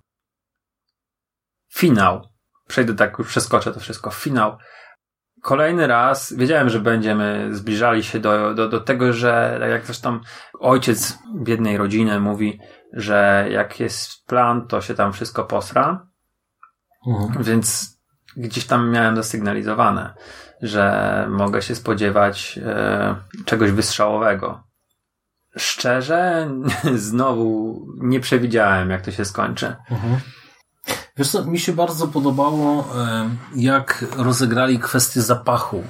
Finał. 1.74 2.28
Przejdę 2.68 2.94
tak, 2.94 3.18
już 3.18 3.28
przeskoczę 3.28 3.72
to 3.72 3.80
wszystko. 3.80 4.10
Finał. 4.10 4.58
Kolejny 5.42 5.86
raz 5.86 6.32
wiedziałem, 6.32 6.68
że 6.68 6.80
będziemy 6.80 7.48
zbliżali 7.54 8.04
się 8.04 8.20
do, 8.20 8.54
do, 8.54 8.68
do 8.68 8.80
tego, 8.80 9.12
że 9.12 9.56
tak 9.60 9.70
jak 9.70 9.84
zresztą 9.86 10.20
ojciec 10.60 11.18
biednej 11.42 11.76
rodziny 11.76 12.20
mówi, 12.20 12.60
że 12.92 13.46
jak 13.50 13.80
jest 13.80 14.26
plan, 14.26 14.66
to 14.66 14.80
się 14.80 14.94
tam 14.94 15.12
wszystko 15.12 15.44
posra. 15.44 16.06
Mhm. 17.06 17.42
Więc 17.42 17.98
gdzieś 18.36 18.66
tam 18.66 18.90
miałem 18.90 19.16
zasygnalizowane, 19.16 20.14
że 20.62 21.26
mogę 21.30 21.62
się 21.62 21.74
spodziewać 21.74 22.58
e, 22.66 23.16
czegoś 23.44 23.70
wystrzałowego. 23.70 24.64
szczerze, 25.56 26.50
znowu 27.08 27.80
nie 28.00 28.20
przewidziałem, 28.20 28.90
jak 28.90 29.02
to 29.02 29.10
się 29.10 29.24
skończy. 29.24 29.76
Mhm. 29.90 30.20
Wiesz 31.18 31.30
co, 31.30 31.44
mi 31.44 31.58
się 31.58 31.72
bardzo 31.72 32.08
podobało, 32.08 32.88
jak 33.56 34.04
rozegrali 34.16 34.78
kwestię 34.78 35.22
zapachu. 35.22 35.84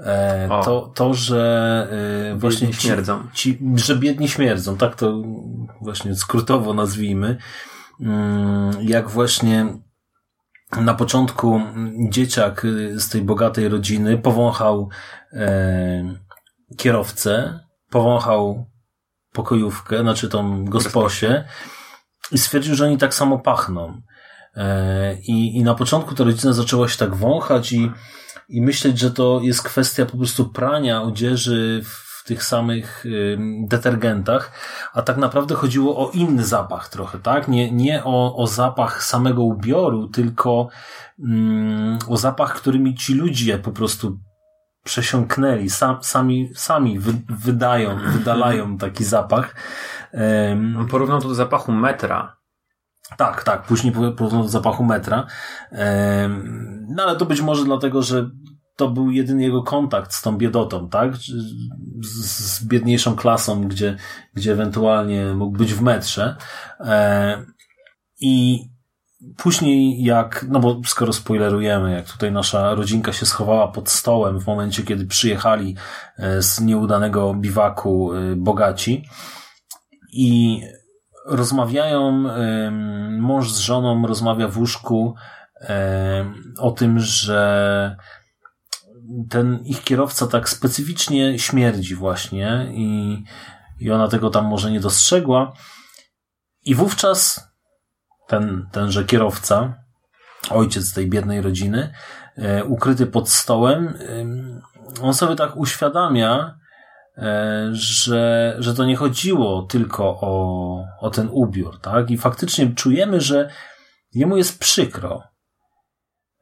E, 0.00 0.48
O. 0.50 0.64
To, 0.64 0.92
to, 0.94 1.14
że 1.14 1.88
e, 2.32 2.38
właśnie 2.38 2.66
Biedni 2.66 2.82
śmierdzą. 2.82 3.22
Ci, 3.32 3.58
że 3.74 3.96
biedni 3.96 4.28
śmierdzą, 4.28 4.76
tak 4.76 4.96
to 4.96 5.22
właśnie 5.80 6.14
skrótowo 6.14 6.74
nazwijmy. 6.74 7.36
Mm, 8.00 8.72
Jak 8.80 9.08
właśnie 9.10 9.66
na 10.80 10.94
początku 10.94 11.60
dzieciak 12.10 12.66
z 12.94 13.08
tej 13.08 13.22
bogatej 13.22 13.68
rodziny 13.68 14.18
powąchał 14.18 14.88
e, 15.32 16.14
kierowcę, 16.76 17.60
powąchał 17.90 18.66
pokojówkę, 19.32 20.00
znaczy 20.00 20.28
tą 20.28 20.64
gosposię 20.64 21.44
i 22.32 22.38
stwierdził, 22.38 22.74
że 22.74 22.84
oni 22.84 22.98
tak 22.98 23.14
samo 23.14 23.38
pachną. 23.38 24.00
E, 24.56 25.14
I, 25.14 25.56
I 25.56 25.62
na 25.62 25.74
początku 25.74 26.14
ta 26.14 26.24
rodzina 26.24 26.52
zaczęła 26.52 26.88
się 26.88 26.98
tak 26.98 27.14
wąchać 27.14 27.72
i, 27.72 27.92
i 28.48 28.62
myśleć, 28.62 28.98
że 28.98 29.10
to 29.10 29.40
jest 29.42 29.62
kwestia 29.62 30.06
po 30.06 30.16
prostu 30.16 30.48
prania 30.48 31.02
odzieży 31.02 31.82
w 31.84 32.10
tych 32.24 32.44
samych 32.44 33.04
detergentach, 33.68 34.52
a 34.92 35.02
tak 35.02 35.16
naprawdę 35.16 35.54
chodziło 35.54 35.96
o 35.96 36.10
inny 36.10 36.44
zapach 36.44 36.88
trochę, 36.88 37.18
tak? 37.18 37.48
Nie, 37.48 37.72
nie 37.72 38.04
o, 38.04 38.36
o 38.36 38.46
zapach 38.46 39.04
samego 39.04 39.42
ubioru, 39.42 40.08
tylko 40.08 40.68
mm, 41.18 41.98
o 42.08 42.16
zapach, 42.16 42.54
którymi 42.54 42.94
ci 42.94 43.14
ludzie 43.14 43.58
po 43.58 43.72
prostu 43.72 44.18
przesiąknęli, 44.84 45.70
sam, 45.70 45.98
sami, 46.02 46.50
sami 46.54 46.98
wy, 46.98 47.12
wydają, 47.28 47.98
wydalają 47.98 48.78
taki 48.78 49.04
zapach. 49.04 49.54
On 50.78 50.86
porównał 50.90 51.20
to 51.20 51.28
do 51.28 51.34
zapachu 51.34 51.72
metra. 51.72 52.39
Tak, 53.16 53.44
tak, 53.44 53.62
później 53.62 53.94
do 54.18 54.48
zapachu 54.48 54.84
metra. 54.84 55.26
No 56.88 57.02
ale 57.02 57.16
to 57.16 57.26
być 57.26 57.40
może 57.40 57.64
dlatego, 57.64 58.02
że 58.02 58.30
to 58.76 58.88
był 58.88 59.10
jedyny 59.10 59.42
jego 59.42 59.62
kontakt 59.62 60.14
z 60.14 60.22
tą 60.22 60.38
biedotą, 60.38 60.88
tak? 60.88 61.16
Z, 62.02 62.64
biedniejszą 62.64 63.16
klasą, 63.16 63.68
gdzie, 63.68 63.96
gdzie 64.34 64.52
ewentualnie 64.52 65.34
mógł 65.34 65.58
być 65.58 65.74
w 65.74 65.82
metrze. 65.82 66.36
I 68.20 68.64
później 69.36 70.02
jak, 70.04 70.46
no 70.48 70.60
bo 70.60 70.80
skoro 70.86 71.12
spoilerujemy, 71.12 71.92
jak 71.92 72.06
tutaj 72.06 72.32
nasza 72.32 72.74
rodzinka 72.74 73.12
się 73.12 73.26
schowała 73.26 73.68
pod 73.68 73.88
stołem 73.88 74.40
w 74.40 74.46
momencie, 74.46 74.82
kiedy 74.82 75.06
przyjechali 75.06 75.76
e, 76.18 76.42
z 76.42 76.60
nieudanego 76.60 77.34
biwaku 77.34 78.14
e, 78.14 78.36
bogaci 78.36 79.04
i 80.12 80.60
rozmawiają, 81.30 82.24
mąż 83.10 83.52
z 83.52 83.58
żoną 83.58 84.06
rozmawia 84.06 84.48
w 84.48 84.58
łóżku 84.58 85.14
o 86.58 86.70
tym, 86.70 87.00
że 87.00 87.96
ten 89.30 89.58
ich 89.64 89.84
kierowca 89.84 90.26
tak 90.26 90.48
specyficznie 90.48 91.38
śmierdzi 91.38 91.94
właśnie 91.94 92.66
i, 92.74 93.22
i 93.80 93.90
ona 93.90 94.08
tego 94.08 94.30
tam 94.30 94.44
może 94.44 94.70
nie 94.70 94.80
dostrzegła. 94.80 95.52
I 96.64 96.74
wówczas 96.74 97.48
ten, 98.28 98.68
tenże 98.72 99.04
kierowca, 99.04 99.74
ojciec 100.50 100.94
tej 100.94 101.08
biednej 101.08 101.40
rodziny, 101.40 101.92
e, 102.36 102.64
ukryty 102.64 103.06
pod 103.06 103.28
stołem, 103.28 103.94
em, 104.08 104.60
on 105.02 105.14
sobie 105.14 105.36
tak 105.36 105.56
uświadamia, 105.56 106.58
że, 107.72 108.56
że 108.58 108.74
to 108.74 108.84
nie 108.84 108.96
chodziło 108.96 109.62
tylko 109.62 110.04
o, 110.20 110.84
o 111.00 111.10
ten 111.10 111.28
ubiór, 111.32 111.80
tak? 111.80 112.10
I 112.10 112.18
faktycznie 112.18 112.74
czujemy, 112.74 113.20
że 113.20 113.50
jemu 114.14 114.36
jest 114.36 114.58
przykro. 114.58 115.22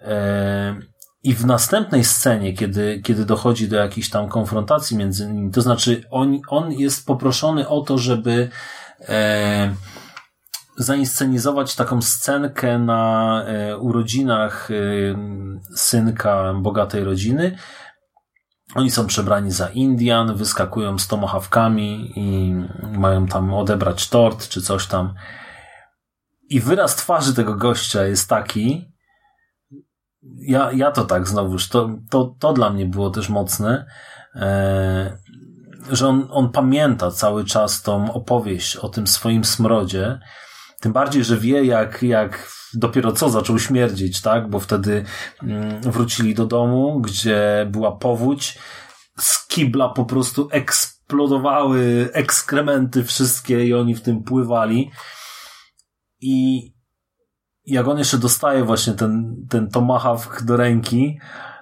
E, 0.00 0.76
I 1.22 1.34
w 1.34 1.46
następnej 1.46 2.04
scenie, 2.04 2.52
kiedy, 2.52 3.00
kiedy 3.04 3.24
dochodzi 3.24 3.68
do 3.68 3.76
jakiejś 3.76 4.10
tam 4.10 4.28
konfrontacji 4.28 4.96
między 4.96 5.32
nimi, 5.32 5.50
to 5.50 5.60
znaczy 5.60 6.04
on, 6.10 6.38
on 6.48 6.72
jest 6.72 7.06
poproszony 7.06 7.68
o 7.68 7.80
to, 7.80 7.98
żeby 7.98 8.48
e, 9.08 9.74
zainscenizować 10.76 11.74
taką 11.76 12.02
scenkę 12.02 12.78
na 12.78 13.44
e, 13.46 13.76
urodzinach 13.76 14.70
e, 14.70 14.74
synka 15.76 16.54
bogatej 16.54 17.04
rodziny, 17.04 17.56
oni 18.74 18.90
są 18.90 19.06
przebrani 19.06 19.50
za 19.50 19.68
Indian, 19.68 20.36
wyskakują 20.36 20.98
z 20.98 21.08
tomahawkami 21.08 22.12
i 22.16 22.54
mają 22.98 23.26
tam 23.26 23.54
odebrać 23.54 24.08
tort 24.08 24.48
czy 24.48 24.62
coś 24.62 24.86
tam. 24.86 25.14
I 26.50 26.60
wyraz 26.60 26.96
twarzy 26.96 27.34
tego 27.34 27.54
gościa 27.54 28.04
jest 28.04 28.28
taki, 28.28 28.92
ja, 30.40 30.72
ja 30.72 30.90
to 30.90 31.04
tak 31.04 31.28
znowuż, 31.28 31.68
to, 31.68 31.90
to, 32.10 32.34
to 32.38 32.52
dla 32.52 32.70
mnie 32.70 32.86
było 32.86 33.10
też 33.10 33.28
mocne, 33.28 33.86
e, 34.34 35.18
że 35.90 36.08
on, 36.08 36.28
on 36.30 36.50
pamięta 36.50 37.10
cały 37.10 37.44
czas 37.44 37.82
tą 37.82 38.12
opowieść 38.12 38.76
o 38.76 38.88
tym 38.88 39.06
swoim 39.06 39.44
smrodzie, 39.44 40.18
tym 40.80 40.92
bardziej, 40.92 41.24
że 41.24 41.36
wie 41.36 41.64
jak, 41.64 42.02
jak 42.02 42.57
dopiero 42.74 43.12
co 43.12 43.30
zaczął 43.30 43.58
śmierdzić, 43.58 44.20
tak? 44.20 44.50
Bo 44.50 44.60
wtedy 44.60 45.04
mm, 45.42 45.80
wrócili 45.80 46.34
do 46.34 46.46
domu, 46.46 47.00
gdzie 47.00 47.66
była 47.70 47.96
powódź, 47.96 48.58
z 49.18 49.46
kibla 49.46 49.88
po 49.88 50.04
prostu 50.04 50.48
eksplodowały 50.52 52.08
ekskrementy 52.12 53.04
wszystkie 53.04 53.66
i 53.66 53.74
oni 53.74 53.94
w 53.94 54.02
tym 54.02 54.22
pływali. 54.22 54.90
I 56.20 56.62
jak 57.66 57.88
on 57.88 57.98
jeszcze 57.98 58.18
dostaje 58.18 58.64
właśnie 58.64 58.92
ten, 58.92 59.36
ten 59.50 59.70
tomahawk 59.70 60.42
do 60.42 60.56
ręki, 60.56 61.18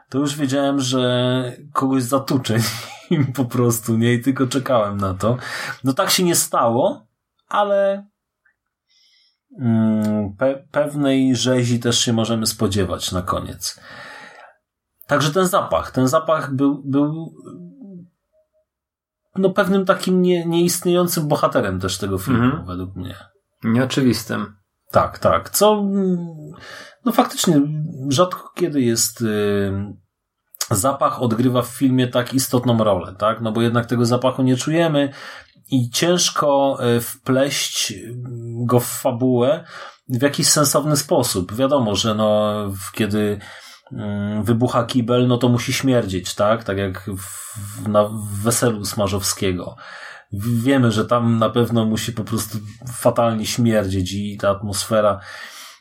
to 0.09 0.19
już 0.19 0.37
wiedziałem, 0.37 0.81
że 0.81 1.53
kogoś 1.73 2.03
zatuczę 2.03 2.57
im 3.11 3.33
po 3.33 3.45
prostu, 3.45 3.97
nie? 3.97 4.15
I 4.15 4.23
tylko 4.23 4.47
czekałem 4.47 4.97
na 4.97 5.15
to. 5.15 5.37
No 5.85 5.93
tak 5.93 6.11
się 6.11 6.23
nie 6.23 6.35
stało, 6.35 7.07
ale 7.49 8.07
pe 10.39 10.55
pewnej 10.71 11.37
rzezi 11.37 11.81
też 11.81 11.99
się 11.99 12.13
możemy 12.13 12.47
spodziewać 12.47 13.13
na 13.13 13.23
koniec. 13.23 13.81
Także 15.07 15.31
ten 15.31 15.47
zapach, 15.47 15.91
ten 15.91 16.09
zapach 16.09 16.55
był, 16.55 16.83
był 16.85 17.35
no 19.37 19.51
pewnym 19.51 19.85
takim 19.85 20.23
nie, 20.23 20.47
nieistniejącym 20.47 21.29
bohaterem 21.29 21.81
też 21.81 21.99
tego 21.99 22.19
filmu, 22.19 22.45
Mhm. 22.45 22.67
według 22.67 22.97
mnie. 22.97 23.15
Nieoczywistym. 23.65 24.57
Tak, 24.93 25.19
tak. 25.19 25.51
Co, 25.51 25.73
mm, 25.73 26.27
no 27.05 27.13
faktycznie, 27.13 27.61
rzadko 28.09 28.51
kiedy 28.55 28.81
jest 28.83 29.21
y, 29.21 29.73
zapach 30.71 31.23
odgrywa 31.23 31.63
w 31.63 31.67
filmie 31.69 32.09
tak 32.09 32.35
istotną 32.35 32.85
rolę, 32.85 33.15
tak? 33.19 33.41
No 33.41 33.53
bo 33.53 33.63
jednak 33.63 33.87
tego 33.87 34.07
zapachu 34.07 34.43
nie 34.43 34.57
czujemy 34.57 35.13
i 35.71 35.91
ciężko 35.91 36.79
y, 36.97 37.01
wpleść 37.01 37.95
go 38.65 38.81
w 38.81 38.87
fabułę 38.87 39.65
w 40.09 40.23
jakiś 40.23 40.49
sensowny 40.49 40.97
sposób. 40.97 41.55
Wiadomo, 41.55 41.97
że 41.97 42.15
no, 42.15 42.53
kiedy 42.93 43.39
mm, 43.93 44.45
wybucha 44.45 44.85
kibel, 44.85 45.27
no 45.27 45.39
to 45.39 45.49
musi 45.49 45.73
śmierdzieć, 45.73 46.35
tak? 46.35 46.65
Tak 46.65 46.79
jak 46.79 47.11
w, 47.17 47.89
na 47.89 48.11
weselu 48.43 48.85
Smarzowskiego. 48.85 49.77
Wiemy, 50.33 50.91
że 50.91 51.05
tam 51.05 51.39
na 51.39 51.51
pewno 51.51 51.85
musi 51.85 52.13
po 52.13 52.25
prostu 52.25 52.59
fatalnie 52.93 53.47
śmierdzieć 53.47 54.13
i 54.13 54.39
ta 54.39 54.51
atmosfera 54.51 55.21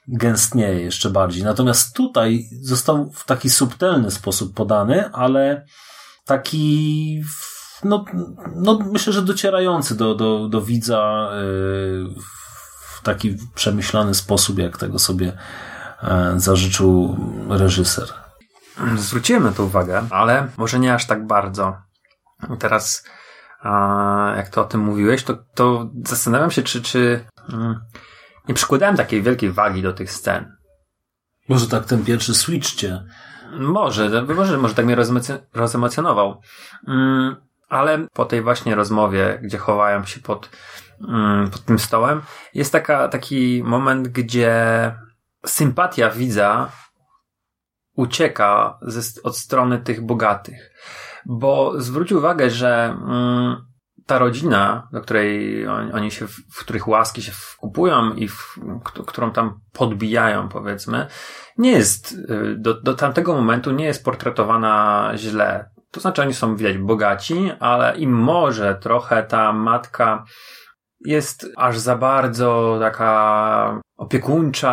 gęstnieje 0.08 0.82
jeszcze 0.82 1.10
bardziej. 1.10 1.44
Natomiast 1.44 1.96
tutaj 1.96 2.50
został 2.62 3.12
w 3.12 3.26
taki 3.26 3.50
subtelny 3.50 4.12
sposób 4.12 4.54
podany, 4.54 5.10
ale 5.14 5.66
taki 6.26 7.24
no, 7.86 8.06
no 8.56 8.80
myślę, 8.92 9.14
że 9.14 9.22
docierający 9.22 9.98
do, 9.98 10.16
do, 10.16 10.50
do 10.50 10.62
widza 10.62 11.30
yy, 11.34 12.10
w 12.88 13.02
taki 13.04 13.38
przemyślany 13.56 14.14
sposób, 14.14 14.60
jak 14.60 14.78
tego 14.78 15.00
sobie 15.00 15.38
e, 16.04 16.34
zażyczył 16.36 17.18
reżyser. 17.50 18.14
Zwróciłem 18.96 19.44
na 19.44 19.52
to 19.52 19.64
uwagę, 19.64 20.08
ale 20.10 20.48
może 20.58 20.80
nie 20.80 20.94
aż 20.94 21.08
tak 21.08 21.28
bardzo. 21.28 21.78
Teraz, 22.60 23.04
jak 24.36 24.50
to 24.50 24.62
o 24.62 24.66
tym 24.66 24.82
mówiłeś, 24.82 25.24
to, 25.24 25.38
to 25.56 25.90
zastanawiam 26.06 26.52
się, 26.52 26.64
czy, 26.64 26.82
czy 26.82 27.26
mm, 27.54 27.80
nie 28.48 28.54
przykładałem 28.54 28.98
takiej 28.98 29.22
wielkiej 29.22 29.52
wagi 29.52 29.82
do 29.82 29.94
tych 29.94 30.12
scen. 30.12 30.56
Może 31.50 31.68
tak 31.68 31.86
ten 31.86 32.06
pierwszy 32.06 32.36
switch 32.36 32.72
cię 32.72 33.04
Może, 33.60 34.26
może, 34.36 34.58
może 34.58 34.76
tak 34.76 34.86
mnie 34.86 34.96
rozemoc- 34.96 35.40
rozemocjonował. 35.54 36.42
Mm, 36.88 37.36
ale 37.76 38.08
po 38.14 38.26
tej 38.26 38.42
właśnie 38.42 38.76
rozmowie, 38.76 39.40
gdzie 39.44 39.58
chowają 39.58 40.06
się 40.06 40.20
pod, 40.20 40.50
mm, 41.08 41.50
pod 41.52 41.66
tym 41.66 41.80
stołem, 41.80 42.22
jest 42.54 42.72
taka, 42.72 43.08
taki 43.08 43.64
moment, 43.66 44.08
gdzie 44.08 44.56
sympatia 45.46 46.10
widza 46.10 46.72
ucieka 47.96 48.80
ze, 48.82 49.22
od 49.24 49.38
strony 49.38 49.80
tych 49.80 50.02
bogatych. 50.02 50.72
Bo 51.26 51.82
zwróć 51.82 52.12
uwagę, 52.12 52.50
że 52.50 52.98
mm, 53.08 53.66
ta 54.06 54.20
rodzina, 54.20 54.88
do 54.92 55.02
której 55.02 55.68
oni 55.68 56.12
się, 56.12 56.28
w 56.28 56.60
których 56.60 56.88
łaski 56.88 57.22
się 57.22 57.32
wkupują 57.32 58.14
i 58.14 58.28
w, 58.28 58.60
którą 59.08 59.32
tam 59.32 59.60
podbijają, 59.74 60.50
powiedzmy, 60.50 61.08
nie 61.58 61.72
jest, 61.72 62.12
y, 62.12 62.56
do, 62.58 62.82
do 62.82 62.94
tamtego 62.94 63.36
momentu 63.36 63.72
nie 63.72 63.86
jest 63.86 64.06
portretowana 64.06 65.12
źle. 65.16 65.70
To 65.96 66.02
znaczy, 66.02 66.22
oni 66.22 66.34
są 66.34 66.56
widać 66.56 66.78
bogaci, 66.78 67.52
ale 67.60 67.98
im 67.98 68.12
może 68.12 68.76
trochę 68.76 69.24
ta 69.24 69.54
matka 69.54 70.24
jest 71.00 71.48
aż 71.58 71.78
za 71.78 71.96
bardzo 71.96 72.78
taka 72.82 73.82
opiekuńcza, 73.98 74.72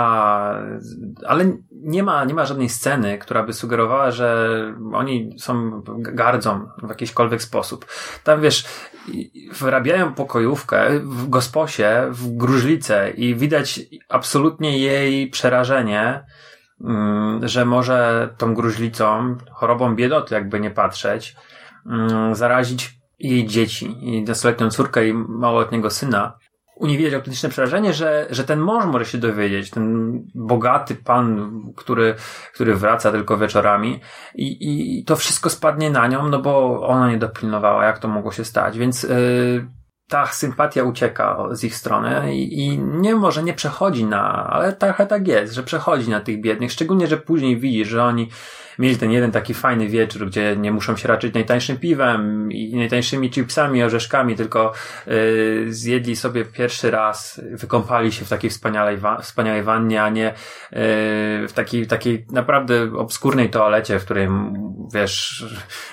ale 1.26 1.44
nie 1.70 2.02
ma, 2.02 2.24
nie 2.24 2.34
ma 2.34 2.46
żadnej 2.46 2.68
sceny, 2.68 3.18
która 3.18 3.42
by 3.42 3.52
sugerowała, 3.52 4.10
że 4.10 4.48
oni 4.92 5.36
są 5.38 5.82
gardzą 5.98 6.66
w 6.82 6.88
jakiśkolwiek 6.88 7.42
sposób. 7.42 7.86
Tam 8.24 8.40
wiesz, 8.40 8.64
wyrabiają 9.52 10.14
pokojówkę 10.14 11.00
w 11.00 11.28
gosposie, 11.28 12.06
w 12.10 12.36
gruźlicę 12.36 13.10
i 13.10 13.34
widać 13.34 13.80
absolutnie 14.08 14.78
jej 14.78 15.30
przerażenie, 15.30 16.24
że 17.42 17.64
może 17.64 18.28
tą 18.38 18.54
gruźlicą, 18.54 19.36
chorobą 19.50 19.96
biedoty, 19.96 20.34
jakby 20.34 20.60
nie 20.60 20.70
patrzeć, 20.70 21.36
mm, 21.86 22.34
zarazić 22.34 23.02
jej 23.18 23.46
dzieci, 23.46 23.96
i 24.00 24.22
nastoletnią 24.22 24.70
córkę 24.70 25.08
i 25.08 25.12
małoletniego 25.14 25.90
syna. 25.90 26.38
U 26.76 26.86
niej 26.86 26.98
widać 26.98 27.14
autentyczne 27.14 27.48
przerażenie, 27.48 27.92
że, 27.92 28.26
że 28.30 28.44
ten 28.44 28.60
mąż 28.60 28.84
może 28.84 29.04
się 29.04 29.18
dowiedzieć, 29.18 29.70
ten 29.70 30.12
bogaty 30.34 30.94
pan, 30.94 31.52
który, 31.76 32.14
który 32.54 32.76
wraca 32.76 33.12
tylko 33.12 33.38
wieczorami 33.38 34.00
i, 34.34 34.98
i 34.98 35.04
to 35.04 35.16
wszystko 35.16 35.50
spadnie 35.50 35.90
na 35.90 36.06
nią, 36.06 36.28
no 36.28 36.42
bo 36.42 36.80
ona 36.86 37.10
nie 37.10 37.18
dopilnowała, 37.18 37.84
jak 37.84 37.98
to 37.98 38.08
mogło 38.08 38.32
się 38.32 38.44
stać, 38.44 38.78
więc 38.78 39.02
yy, 39.02 39.66
ta 40.12 40.26
sympatia 40.26 40.84
ucieka 40.84 41.48
z 41.50 41.64
ich 41.64 41.76
strony 41.76 42.34
i, 42.36 42.58
i 42.64 42.78
nie 42.78 43.14
może 43.14 43.42
nie 43.42 43.54
przechodzi 43.54 44.04
na, 44.04 44.50
ale 44.50 44.72
trochę 44.72 45.06
tak 45.06 45.28
jest, 45.28 45.54
że 45.54 45.62
przechodzi 45.62 46.10
na 46.10 46.20
tych 46.20 46.40
biednych, 46.40 46.72
szczególnie, 46.72 47.06
że 47.06 47.16
później 47.16 47.56
widzi, 47.56 47.84
że 47.84 48.04
oni 48.04 48.28
mieli 48.78 48.96
ten 48.96 49.10
jeden 49.10 49.32
taki 49.32 49.54
fajny 49.54 49.88
wieczór, 49.88 50.26
gdzie 50.26 50.56
nie 50.56 50.72
muszą 50.72 50.96
się 50.96 51.08
raczyć 51.08 51.34
najtańszym 51.34 51.76
piwem 51.76 52.52
i 52.52 52.76
najtańszymi 52.76 53.30
chipsami, 53.30 53.82
orzeszkami, 53.82 54.36
tylko 54.36 54.72
yy, 55.06 55.66
zjedli 55.68 56.16
sobie 56.16 56.44
pierwszy 56.44 56.90
raz, 56.90 57.40
wykąpali 57.52 58.12
się 58.12 58.24
w 58.24 58.28
takiej 58.28 58.50
wspaniałej, 58.50 58.96
wa 58.96 59.18
wspaniałej 59.18 59.62
wannie, 59.62 60.02
a 60.02 60.08
nie 60.08 60.24
yy, 60.24 60.78
w 61.48 61.52
takiej, 61.54 61.86
takiej 61.86 62.26
naprawdę 62.30 62.92
obskurnej 62.96 63.50
toalecie, 63.50 63.98
w 63.98 64.04
której, 64.04 64.28
wiesz, 64.94 65.44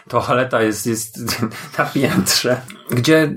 toaleta 0.08 0.62
jest, 0.62 0.88
jest 0.88 1.42
na 1.78 1.86
piętrze, 1.86 2.62
gdzie 2.92 3.34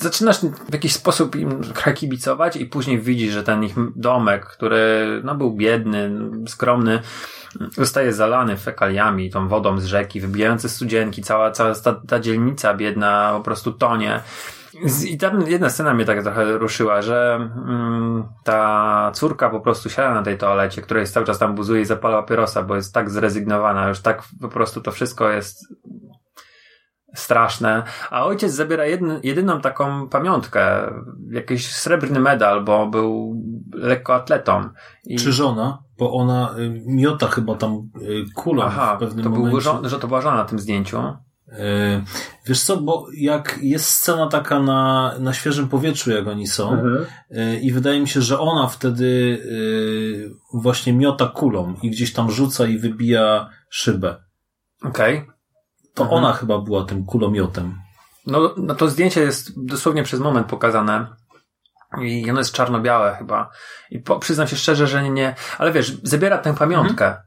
zaczynasz 0.00 0.40
w 0.40 0.72
jakiś 0.72 0.92
sposób 0.92 1.36
im 1.36 1.60
kibicować 1.94 2.56
i 2.56 2.66
później 2.66 3.00
widzisz, 3.00 3.32
że 3.32 3.42
ten 3.42 3.64
ich 3.64 3.74
domek, 3.96 4.46
który 4.46 5.06
no, 5.24 5.34
był 5.34 5.52
biedny, 5.52 6.10
skromny, 6.46 7.00
zostaje 7.70 8.12
zalany 8.12 8.56
fekaliami, 8.56 9.30
tą 9.30 9.48
wodą 9.48 9.78
z 9.78 9.84
rzeki, 9.84 10.20
wybijające 10.20 10.68
studzienki, 10.68 11.22
cała, 11.22 11.50
cała 11.50 11.74
ta, 11.74 12.00
ta 12.08 12.20
dzielnica 12.20 12.74
biedna 12.74 13.34
po 13.36 13.42
prostu 13.42 13.72
tonie. 13.72 14.20
I 15.06 15.18
tam 15.18 15.42
jedna 15.46 15.70
scena 15.70 15.94
mnie 15.94 16.04
tak 16.04 16.22
trochę 16.22 16.58
ruszyła, 16.58 17.02
że 17.02 17.50
mm, 17.66 18.24
ta 18.44 19.10
córka 19.14 19.50
po 19.50 19.60
prostu 19.60 19.90
siada 19.90 20.14
na 20.14 20.22
tej 20.22 20.38
toalecie, 20.38 20.82
która 20.82 21.00
jest 21.00 21.14
cały 21.14 21.26
czas 21.26 21.38
tam 21.38 21.54
buzuje 21.54 21.82
i 21.82 21.84
zapala 21.84 22.22
papierosa, 22.22 22.62
bo 22.62 22.76
jest 22.76 22.94
tak 22.94 23.10
zrezygnowana, 23.10 23.88
już 23.88 24.00
tak 24.00 24.22
po 24.40 24.48
prostu 24.48 24.80
to 24.80 24.92
wszystko 24.92 25.30
jest 25.30 25.74
straszne, 27.14 27.82
a 28.10 28.24
ojciec 28.24 28.52
zabiera 28.52 28.86
jedny, 28.86 29.20
jedyną 29.22 29.60
taką 29.60 30.08
pamiątkę, 30.08 30.92
jakiś 31.30 31.72
srebrny 31.74 32.20
medal, 32.20 32.64
bo 32.64 32.86
był 32.86 33.42
lekkoatletą. 33.72 34.68
I... 35.04 35.16
Czy 35.16 35.32
żona? 35.32 35.82
Bo 35.98 36.12
ona 36.12 36.54
y, 36.58 36.82
miota 36.86 37.28
chyba 37.28 37.54
tam 37.54 37.90
y, 38.02 38.24
kulą 38.34 38.62
Aha, 38.62 38.96
w 38.96 39.00
pewnym 39.00 39.24
to 39.24 39.30
momencie. 39.30 39.50
Był 39.50 39.60
żon, 39.60 39.88
że 39.88 39.98
to 39.98 40.08
była 40.08 40.20
żona 40.20 40.36
na 40.36 40.44
tym 40.44 40.58
zdjęciu. 40.58 40.98
Y, 40.98 41.54
wiesz 42.46 42.62
co, 42.62 42.76
bo 42.76 43.06
jak 43.16 43.58
jest 43.62 43.90
scena 43.90 44.26
taka 44.26 44.60
na, 44.60 45.14
na 45.18 45.32
świeżym 45.32 45.68
powietrzu, 45.68 46.10
jak 46.10 46.26
oni 46.26 46.46
są, 46.46 46.72
mhm. 46.72 47.06
i 47.62 47.72
wydaje 47.72 48.00
mi 48.00 48.08
się, 48.08 48.22
że 48.22 48.38
ona 48.38 48.66
wtedy 48.66 49.38
właśnie 50.54 50.92
miota 50.92 51.26
kulą 51.26 51.74
i 51.82 51.90
gdzieś 51.90 52.12
tam 52.12 52.30
rzuca 52.30 52.66
i 52.66 52.78
wybija 52.78 53.50
szybę. 53.68 54.16
Okej. 54.82 55.18
Okay. 55.18 55.37
To 55.98 56.04
mhm. 56.04 56.24
ona 56.24 56.32
chyba 56.32 56.58
była 56.58 56.84
tym 56.84 57.04
kulomiotem. 57.04 57.74
No, 58.26 58.54
no 58.56 58.74
to 58.74 58.88
zdjęcie 58.88 59.20
jest 59.20 59.66
dosłownie 59.66 60.02
przez 60.02 60.20
moment 60.20 60.46
pokazane. 60.46 61.06
I 62.02 62.30
ono 62.30 62.40
jest 62.40 62.52
czarno-białe 62.52 63.16
chyba. 63.18 63.50
I 63.90 63.98
po, 63.98 64.18
przyznam 64.18 64.48
się 64.48 64.56
szczerze, 64.56 64.86
że 64.86 65.02
nie, 65.02 65.10
nie. 65.10 65.34
Ale 65.58 65.72
wiesz, 65.72 66.00
zabiera 66.02 66.38
tę 66.38 66.54
pamiątkę. 66.54 67.06
Mhm. 67.06 67.24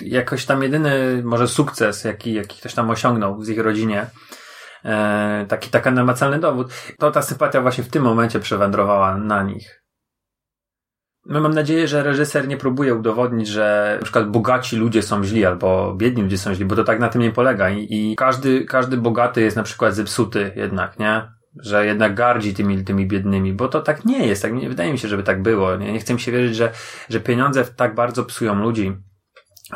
Jakoś 0.00 0.46
tam 0.46 0.62
jedyny 0.62 1.22
może 1.24 1.48
sukces, 1.48 2.04
jaki, 2.04 2.34
jaki 2.34 2.58
ktoś 2.58 2.74
tam 2.74 2.90
osiągnął 2.90 3.42
z 3.42 3.48
ich 3.48 3.58
rodzinie. 3.58 4.06
E, 4.84 5.46
taki, 5.48 5.70
taki 5.70 5.90
namacalny 5.90 6.38
dowód. 6.38 6.72
To 6.98 7.10
ta 7.10 7.22
sympatia 7.22 7.60
właśnie 7.60 7.84
w 7.84 7.88
tym 7.88 8.02
momencie 8.02 8.40
przewędrowała 8.40 9.16
na 9.16 9.42
nich. 9.42 9.83
No 11.26 11.40
mam 11.40 11.54
nadzieję, 11.54 11.88
że 11.88 12.02
reżyser 12.02 12.48
nie 12.48 12.56
próbuje 12.56 12.94
udowodnić, 12.94 13.48
że 13.48 13.96
na 13.98 14.04
przykład 14.04 14.30
bogaci 14.30 14.76
ludzie 14.76 15.02
są 15.02 15.24
źli 15.24 15.46
albo 15.46 15.94
biedni 15.94 16.22
ludzie 16.22 16.38
są 16.38 16.54
źli, 16.54 16.64
bo 16.64 16.76
to 16.76 16.84
tak 16.84 17.00
na 17.00 17.08
tym 17.08 17.22
nie 17.22 17.30
polega 17.30 17.70
i, 17.70 17.86
i 17.90 18.16
każdy, 18.16 18.64
każdy 18.64 18.96
bogaty 18.96 19.40
jest 19.42 19.56
na 19.56 19.62
przykład 19.62 19.94
zepsuty 19.94 20.52
jednak, 20.56 20.98
nie? 20.98 21.22
Że 21.60 21.86
jednak 21.86 22.14
gardzi 22.14 22.54
tymi, 22.54 22.84
tymi 22.84 23.06
biednymi, 23.06 23.52
bo 23.52 23.68
to 23.68 23.80
tak 23.80 24.04
nie 24.04 24.26
jest, 24.26 24.42
tak 24.42 24.52
nie 24.52 24.68
wydaje 24.68 24.92
mi 24.92 24.98
się, 24.98 25.08
żeby 25.08 25.22
tak 25.22 25.42
było. 25.42 25.76
Nie, 25.76 25.92
nie 25.92 25.98
chcę 25.98 26.14
mi 26.14 26.20
się 26.20 26.32
wierzyć, 26.32 26.56
że, 26.56 26.72
że 27.08 27.20
pieniądze 27.20 27.64
tak 27.64 27.94
bardzo 27.94 28.24
psują 28.24 28.54
ludzi. 28.54 28.96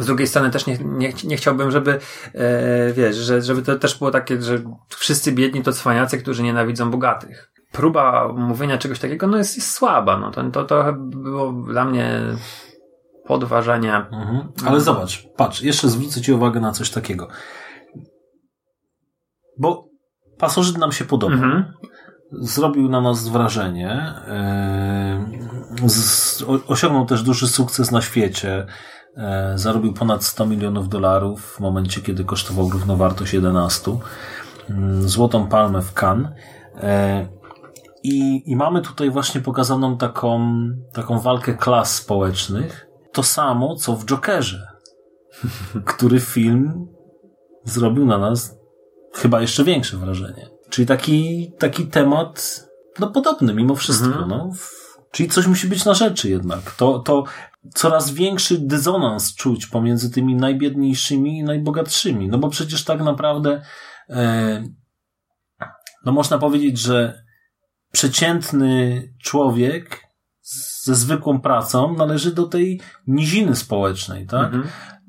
Z 0.01 0.07
drugiej 0.07 0.27
strony 0.27 0.51
też 0.51 0.67
nie, 0.67 0.79
nie, 0.85 1.13
nie 1.25 1.37
chciałbym, 1.37 1.71
żeby, 1.71 1.99
e, 2.35 2.93
wiesz, 2.93 3.17
że, 3.17 3.43
żeby 3.43 3.63
to 3.63 3.77
też 3.77 3.99
było 3.99 4.11
takie, 4.11 4.43
że 4.43 4.59
wszyscy 4.89 5.33
biedni 5.33 5.63
to 5.63 5.73
cwaniacy, 5.73 6.19
którzy 6.19 6.43
nienawidzą 6.43 6.91
bogatych 6.91 7.53
próba 7.73 8.29
mówienia 8.33 8.79
czegoś 8.79 8.99
takiego 8.99 9.27
no 9.27 9.39
jest, 9.39 9.57
jest 9.57 9.73
słaba. 9.73 10.17
No. 10.17 10.31
To, 10.31 10.51
to 10.51 10.65
trochę 10.65 10.93
było 10.99 11.53
dla 11.53 11.85
mnie 11.85 12.21
podważenie. 13.27 13.95
Mhm. 13.97 14.49
Ale 14.67 14.81
zobacz, 14.81 15.29
patrz, 15.37 15.63
jeszcze 15.63 15.89
zwrócę 15.89 16.21
Ci 16.21 16.33
uwagę 16.33 16.61
na 16.61 16.73
coś 16.73 16.91
takiego. 16.91 17.29
Bo 19.59 19.89
pasożyt 20.39 20.79
nam 20.79 20.93
się 20.93 21.05
podoba. 21.05 21.35
Mhm. 21.35 21.73
Zrobił 22.33 22.89
na 22.89 23.01
nas 23.01 23.29
wrażenie. 23.29 24.15
Yy, 25.83 25.89
z, 25.89 26.45
osiągnął 26.69 27.07
też 27.07 27.23
duży 27.23 27.49
sukces 27.49 27.91
na 27.91 28.01
świecie. 28.01 28.67
Yy, 29.17 29.23
zarobił 29.55 29.93
ponad 29.93 30.25
100 30.25 30.47
milionów 30.47 30.89
dolarów 30.89 31.41
w 31.57 31.61
momencie, 31.61 32.01
kiedy 32.01 32.25
kosztował 32.25 32.71
równowartość 32.71 33.35
11. 33.35 33.91
Yy, 33.91 35.09
złotą 35.09 35.47
palmę 35.47 35.83
w 35.83 36.03
Cannes. 36.03 36.31
I, 38.03 38.43
I 38.47 38.57
mamy 38.57 38.83
tutaj 38.83 39.11
właśnie 39.11 39.41
pokazaną 39.41 39.99
taką, 39.99 40.59
taką 40.93 41.19
walkę 41.19 41.55
klas 41.55 41.95
społecznych. 41.95 42.87
To 43.13 43.23
samo, 43.23 43.77
co 43.77 43.97
w 43.97 44.05
Jokerze, 44.05 44.69
który 45.95 46.21
film 46.21 46.87
zrobił 47.65 48.07
na 48.07 48.19
nas 48.19 48.59
chyba 49.15 49.41
jeszcze 49.41 49.65
większe 49.65 49.97
wrażenie. 49.97 50.51
Czyli 50.71 50.87
taki, 50.87 51.51
taki 51.59 51.87
temat, 51.87 52.65
no 52.99 53.11
podobny 53.11 53.55
mimo 53.55 53.75
wszystko, 53.75 54.07
mhm. 54.07 54.29
no. 54.29 54.51
Czyli 55.13 55.29
coś 55.29 55.47
musi 55.47 55.69
być 55.69 55.85
na 55.85 55.95
rzeczy 55.95 56.31
jednak. 56.31 56.71
To, 56.71 56.99
to 56.99 57.25
coraz 57.75 58.11
większy 58.11 58.59
dysonans 58.59 59.35
czuć 59.35 59.67
pomiędzy 59.67 60.11
tymi 60.11 60.35
najbiedniejszymi 60.35 61.39
i 61.39 61.45
najbogatszymi. 61.45 62.29
No 62.29 62.39
bo 62.39 62.49
przecież 62.49 62.85
tak 62.85 63.01
naprawdę, 63.01 63.63
e, 64.11 64.65
no 66.05 66.13
można 66.13 66.39
powiedzieć, 66.39 66.79
że 66.79 67.23
przeciętny 67.93 69.03
człowiek 69.23 70.09
ze 70.83 70.95
zwykłą 70.95 71.41
pracą 71.41 71.95
należy 71.97 72.35
do 72.35 72.47
tej 72.47 72.81
niziny 73.07 73.57
społecznej, 73.57 74.27
tak? 74.27 74.45
Mhm. 74.45 74.65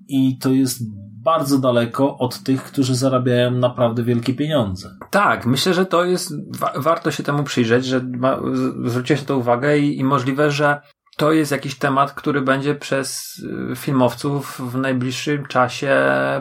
I 0.08 0.38
to 0.38 0.50
jest 0.50 0.82
bardzo 1.24 1.58
daleko 1.58 2.18
od 2.18 2.44
tych, 2.44 2.64
którzy 2.64 2.96
zarabiają 2.96 3.52
naprawdę 3.52 4.04
wielkie 4.04 4.34
pieniądze. 4.34 4.98
Tak, 5.10 5.46
myślę, 5.46 5.74
że 5.74 5.86
to 5.86 6.04
jest, 6.04 6.34
wa 6.60 6.74
warto 6.76 7.12
się 7.12 7.24
temu 7.24 7.44
przyjrzeć, 7.44 7.86
że 7.86 8.02
ma, 8.04 8.40
zwróciłeś 8.86 9.22
na 9.22 9.28
to 9.28 9.38
uwagę 9.38 9.78
i, 9.78 10.00
i 10.00 10.04
możliwe, 10.04 10.52
że 10.52 10.82
to 11.18 11.32
jest 11.32 11.52
jakiś 11.52 11.76
temat, 11.76 12.12
który 12.12 12.42
będzie 12.42 12.76
przez 12.76 13.40
y, 13.72 13.76
filmowców 13.76 14.62
w 14.72 14.78
najbliższym 14.78 15.46
czasie 15.46 15.96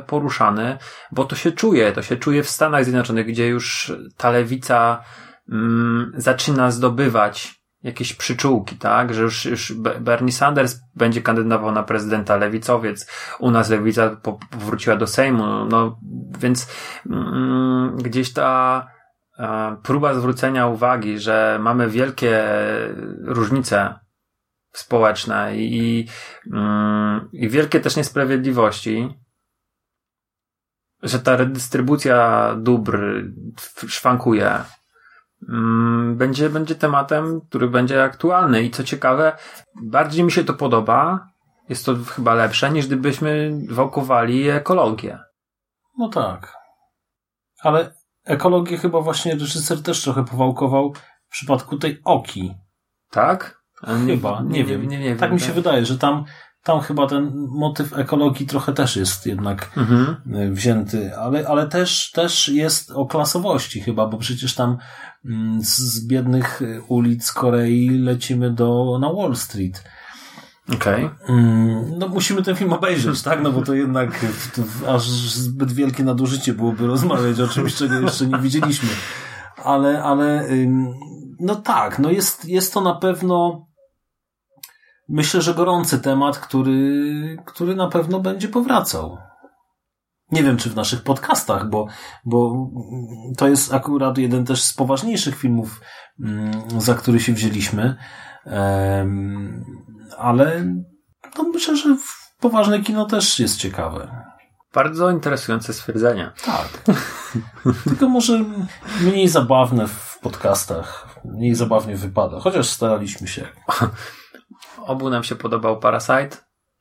poruszany, 0.07 0.79
bo 1.12 1.24
to 1.24 1.37
się 1.37 1.53
czuje, 1.53 1.92
to 1.92 2.03
się 2.03 2.16
czuje 2.16 2.42
w 2.42 2.51
Stanach 2.51 2.85
Zjednoczonych, 2.85 3.27
gdzie 3.27 3.46
już 3.46 3.92
ta 4.16 4.31
lewica 4.31 5.05
mm, 5.48 6.12
zaczyna 6.16 6.70
zdobywać 6.70 7.58
jakieś 7.82 8.14
przyczółki, 8.14 8.76
tak? 8.76 9.14
Że 9.14 9.22
już, 9.22 9.44
już 9.44 9.72
Bernie 10.00 10.32
Sanders 10.32 10.80
będzie 10.94 11.22
kandydował 11.22 11.72
na 11.72 11.82
prezydenta 11.82 12.37
lewicowiec, 12.37 13.11
u 13.38 13.50
nas 13.50 13.70
lewica 13.70 14.16
powróciła 14.50 14.96
do 14.96 15.06
Sejmu, 15.06 15.64
no, 15.64 15.98
więc 16.38 16.70
mm, 17.11 17.96
gdzieś 17.96 18.32
ta 18.32 18.87
e, 19.38 19.76
próba 19.82 20.14
zwrócenia 20.14 20.66
uwagi, 20.66 21.18
że 21.18 21.58
mamy 21.61 21.88
wielkie 21.90 22.44
różnice 23.20 23.94
społeczne 24.72 25.56
i, 25.56 26.08
mm, 26.52 27.28
i 27.32 27.48
wielkie 27.48 27.80
też 27.80 27.96
niesprawiedliwości, 27.96 29.08
że 31.02 31.18
ta 31.18 31.37
redystrybucja 31.37 32.54
dóbr 32.58 33.22
szwankuje, 33.88 34.64
będzie, 36.14 36.51
będzie 36.51 36.74
tematem, 36.74 37.40
który 37.40 37.68
będzie 37.68 38.05
aktualny. 38.05 38.62
I 38.62 38.70
co 38.70 38.85
ciekawe, 38.85 39.33
bardziej 39.83 40.24
mi 40.24 40.33
się 40.33 40.44
to 40.44 40.55
podoba, 40.55 41.29
jest 41.68 41.87
to 41.87 41.96
chyba 42.07 42.35
lepsze, 42.35 42.70
niż 42.70 42.87
gdybyśmy 42.87 43.59
wałkowali 43.70 44.48
ekologię. 44.48 45.18
No 45.98 46.09
tak. 46.09 46.55
Ale 47.62 47.94
ekologię 48.24 48.79
chyba 48.79 49.01
właśnie 49.01 49.35
reżyser 49.35 49.83
też 49.83 50.03
trochę 50.03 50.24
powałkował 50.24 50.92
w 51.29 51.31
przypadku 51.31 51.79
tej 51.79 52.01
Oki. 52.05 52.55
Tak? 53.11 53.59
Chyba, 54.07 54.42
nie, 54.42 54.48
nie, 54.48 54.64
wiem. 54.64 54.88
Nie, 54.88 54.98
nie, 54.98 55.16
tak 55.16 55.33
mi 55.33 55.40
się 55.40 55.53
wydaje, 55.53 55.87
że 55.87 55.98
tam, 55.98 56.24
tam 56.62 56.81
chyba 56.81 57.07
ten 57.07 57.33
motyw 57.51 57.99
ekologii 57.99 58.47
trochę 58.47 58.73
też 58.73 58.97
jest 58.97 59.27
jednak 59.27 59.71
mhm. 59.77 60.16
E, 60.35 60.51
wzięty, 60.51 61.16
ale, 61.16 61.49
ale 61.49 61.66
też, 61.66 62.11
też 62.11 62.49
jest 62.49 62.90
o 62.90 63.07
klasowości 63.07 63.81
chyba, 63.81 64.07
bo 64.07 64.18
przecież 64.18 64.55
tam 64.55 64.79
mm, 65.25 65.59
z 65.62 66.07
biednych 66.07 66.61
ulic 66.88 67.33
Korei 67.33 67.99
lecimy 67.99 68.51
do, 68.51 68.99
na 69.01 69.12
Wall 69.12 69.37
Street. 69.37 69.85
Okej. 70.75 71.05
Okay. 71.05 71.37
Mm, 71.37 71.99
no 71.99 72.09
musimy 72.09 72.42
ten 72.42 72.57
film 72.57 72.73
obejrzeć, 72.73 73.23
tak? 73.23 73.42
No 73.42 73.53
bo 73.53 73.62
to 73.62 73.75
jednak 73.75 74.27
aż 74.88 75.09
zbyt 75.11 75.73
wielkie 75.73 76.05
nadużycie 76.05 76.55
byłoby 76.55 76.87
rozmawiać 76.87 77.40
o 77.40 77.49
czymś, 77.49 77.75
czego 77.75 78.01
jeszcze 78.01 78.27
nie 78.27 78.38
widzieliśmy. 78.38 78.88
Ale, 79.64 80.03
ale 80.03 80.49
no 81.40 81.57
tak, 81.57 81.99
no 81.99 82.11
jest, 82.11 82.44
jest 82.44 82.75
to 82.75 82.81
na 82.81 82.94
pewno 82.94 83.67
myślę, 85.09 85.42
że 85.42 85.55
gorący 85.55 85.99
temat, 85.99 86.38
który, 86.38 87.37
który 87.44 87.75
na 87.75 87.88
pewno 87.88 88.21
będzie 88.21 88.49
powracał. 88.49 89.18
Nie 90.31 90.42
wiem, 90.42 90.57
czy 90.57 90.71
w 90.71 90.77
naszych 90.77 91.03
podcastach, 91.03 91.68
bo, 91.68 91.87
bo 92.25 92.71
to 93.37 93.49
jest 93.49 93.75
akurat 93.75 94.18
jeden 94.18 94.44
też 94.44 94.62
z 94.62 94.75
poważniejszych 94.75 95.37
filmów, 95.37 95.81
mm, 96.21 96.53
za 96.81 96.94
który 96.94 97.21
się 97.21 97.33
wzięliśmy. 97.33 97.97
Ale 100.18 100.75
no 101.38 101.44
myślę, 101.55 101.77
że 101.77 101.97
poważne 102.40 102.81
kino 102.81 103.07
też 103.07 103.40
jest 103.40 103.57
ciekawe. 103.57 104.25
Bardzo 104.75 105.11
interesujące 105.11 105.73
stwierdzenie. 105.73 106.33
Tak. 106.44 106.68
Tylko 107.85 108.09
może 108.09 108.44
mniej 109.01 109.29
zabawne 109.29 109.88
w 109.88 110.18
podcastach, 110.23 111.18
mniej 111.25 111.55
zabawnie 111.55 111.97
wypada, 111.97 112.40
chociaż 112.40 112.68
staraliśmy 112.68 113.29
się. 113.29 113.49
Obu 114.79 115.11
nam 115.11 115.25
się 115.25 115.37
podobał 115.37 115.79
Parasite. 115.79 116.37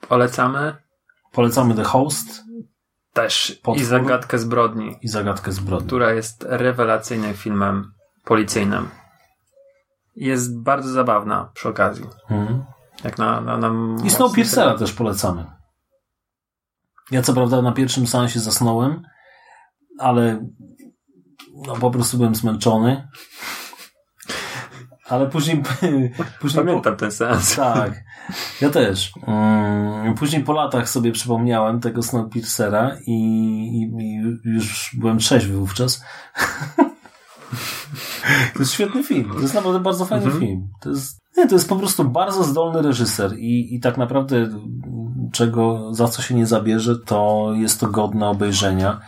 Polecamy. 0.08 0.76
Polecamy 1.32 1.76
The 1.76 1.84
Host. 1.84 2.44
Też. 3.14 3.60
Potwór. 3.64 3.84
I 3.84 3.86
Zagadkę 3.86 4.40
zbrodni. 4.40 4.96
I 5.02 5.08
Zagadkę 5.08 5.52
zbrodni. 5.52 5.88
Która 5.88 6.12
jest 6.12 6.46
rewelacyjnym 6.50 7.34
filmem 7.34 7.92
policyjnym. 8.24 8.90
Jest 10.16 10.62
bardzo 10.62 10.90
zabawna 10.90 11.52
przy 11.54 11.70
okazji. 11.70 12.06
Mhm. 12.30 12.64
Jak 13.04 13.18
na, 13.18 13.42
na, 13.42 13.58
na 13.58 13.72
I 14.04 14.10
Snowpiercera 14.10 14.78
też 14.78 14.94
polecamy. 14.94 15.46
Ja 17.12 17.22
co 17.22 17.34
prawda 17.34 17.62
na 17.62 17.72
pierwszym 17.72 18.08
sensie 18.08 18.40
zasnąłem, 18.40 19.04
ale 20.00 20.48
no 21.68 21.76
po 21.76 21.92
prostu 21.92 22.18
byłem 22.18 22.36
zmęczony. 22.36 23.08
Ale 25.10 25.28
później... 25.28 25.64
później 26.42 26.66
Pamiętam 26.66 26.94
po... 26.94 27.00
ten 27.00 27.12
sens. 27.12 27.56
Tak, 27.56 28.04
ja 28.62 28.70
też. 28.70 29.12
Później 30.18 30.44
po 30.44 30.54
latach 30.54 30.90
sobie 30.90 31.12
przypomniałem 31.12 31.80
tego 31.80 32.04
Snowpiercera 32.04 32.98
i, 33.08 33.12
i, 33.12 34.04
i 34.04 34.22
już 34.44 34.96
byłem 35.00 35.18
trzeźwy 35.18 35.58
wówczas. 35.58 36.04
to 38.54 38.60
jest 38.60 38.72
świetny 38.72 39.04
film. 39.04 39.32
To 39.34 39.40
jest 39.40 39.54
naprawdę 39.54 39.80
bardzo 39.80 40.06
fajny 40.06 40.26
mhm. 40.26 40.42
film. 40.44 40.68
To 40.82 40.90
jest, 40.90 41.22
nie, 41.38 41.48
to 41.48 41.56
jest 41.56 41.70
po 41.70 41.76
prostu 41.76 42.04
bardzo 42.10 42.44
zdolny 42.44 42.82
reżyser 42.82 43.38
i, 43.38 43.76
i 43.76 43.80
tak 43.80 43.98
naprawdę 43.98 44.50
czego, 45.32 45.94
za 45.94 46.08
co 46.08 46.22
się 46.22 46.36
nie 46.36 46.46
zabierze, 46.46 46.96
to 47.06 47.52
jest 47.56 47.80
to 47.80 47.88
godne 47.88 48.28
obejrzenia. 48.28 49.00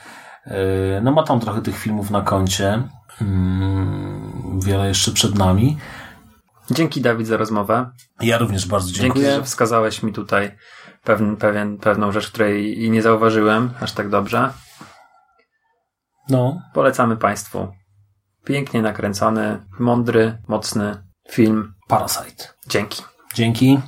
E, 0.46 1.02
no 1.02 1.12
ma 1.12 1.24
tam 1.24 1.40
trochę 1.40 1.62
tych 1.62 1.78
filmów 1.78 2.12
na 2.12 2.22
koncie. 2.22 2.84
Mm, 3.22 4.29
wiele 4.58 4.88
jeszcze 4.88 5.12
przed 5.12 5.36
nami. 5.36 5.78
Dzięki 6.72 7.02
Dawid 7.02 7.28
za 7.28 7.38
rozmowę. 7.38 7.92
Ja 8.22 8.38
również 8.38 8.68
bardzo 8.68 8.92
dziękuję. 8.92 9.26
Dzięki, 9.26 9.40
że 9.40 9.44
wskazałeś 9.44 10.04
mi 10.04 10.14
tutaj 10.14 10.58
pewien, 11.04 11.38
pewien, 11.38 11.78
pewną 11.78 12.12
rzecz, 12.12 12.32
której 12.32 12.84
i 12.84 12.92
nie 12.92 13.02
zauważyłem 13.02 13.72
aż 13.82 13.92
tak 13.92 14.10
dobrze. 14.10 14.54
No. 16.30 16.62
Polecamy 16.74 17.18
Państwu. 17.18 17.68
Pięknie 18.46 18.82
nakręcony, 18.82 19.66
mądry, 19.80 20.38
mocny 20.48 21.04
film. 21.32 21.74
Parasite. 21.88 22.46
Dzięki. 22.68 23.04
Dzięki. 23.36 23.80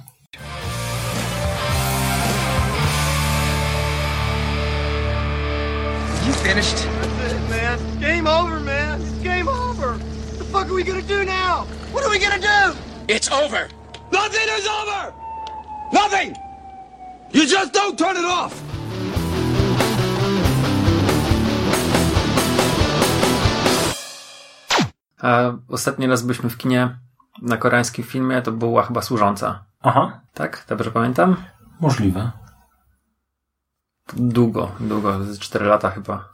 You 6.27 6.33
finished? 6.33 7.00
Are 10.71 10.75
we 10.75 10.83
gonna 10.83 11.01
do 11.01 11.25
now? 11.25 11.65
What 11.93 12.05
are 12.05 12.09
we 12.09 12.19
gonna 12.19 12.39
do? 12.39 12.77
It's 13.07 13.29
over. 13.31 13.67
Nothing 14.11 14.47
is 14.59 14.67
over. 14.79 15.13
Nothing. 15.91 16.35
You 17.33 17.45
just 17.45 17.73
don't 17.73 17.97
turn 17.97 18.15
it 18.17 18.25
off. 18.25 18.53
A 25.21 25.51
ostatni 25.69 26.07
raz 26.07 26.21
byliśmy 26.21 26.49
w 26.49 26.57
kinie 26.57 26.99
na 27.41 27.57
koreańskim 27.57 28.03
filmie, 28.05 28.41
to 28.41 28.51
była 28.51 28.83
chyba 28.83 29.01
służąca. 29.01 29.63
Aha. 29.81 30.21
Tak? 30.33 30.65
Dobrze 30.69 30.91
pamiętam? 30.91 31.35
Możliwe. 31.79 32.31
Długo, 34.13 34.71
długo, 34.79 35.23
z 35.23 35.39
4 35.39 35.65
lata 35.65 35.89
chyba 35.89 36.29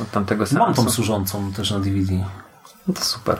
od 0.00 0.10
tamtego 0.10 0.46
seansu. 0.46 0.66
Mam 0.66 0.74
tą 0.74 0.90
służącą 0.92 1.52
też 1.52 1.70
na 1.70 1.78
DVD. 1.78 2.24
No 2.88 2.94
to 2.94 3.00
super. 3.00 3.38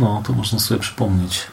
No, 0.00 0.22
to 0.26 0.32
można 0.32 0.58
sobie 0.58 0.80
przypomnieć. 0.80 1.48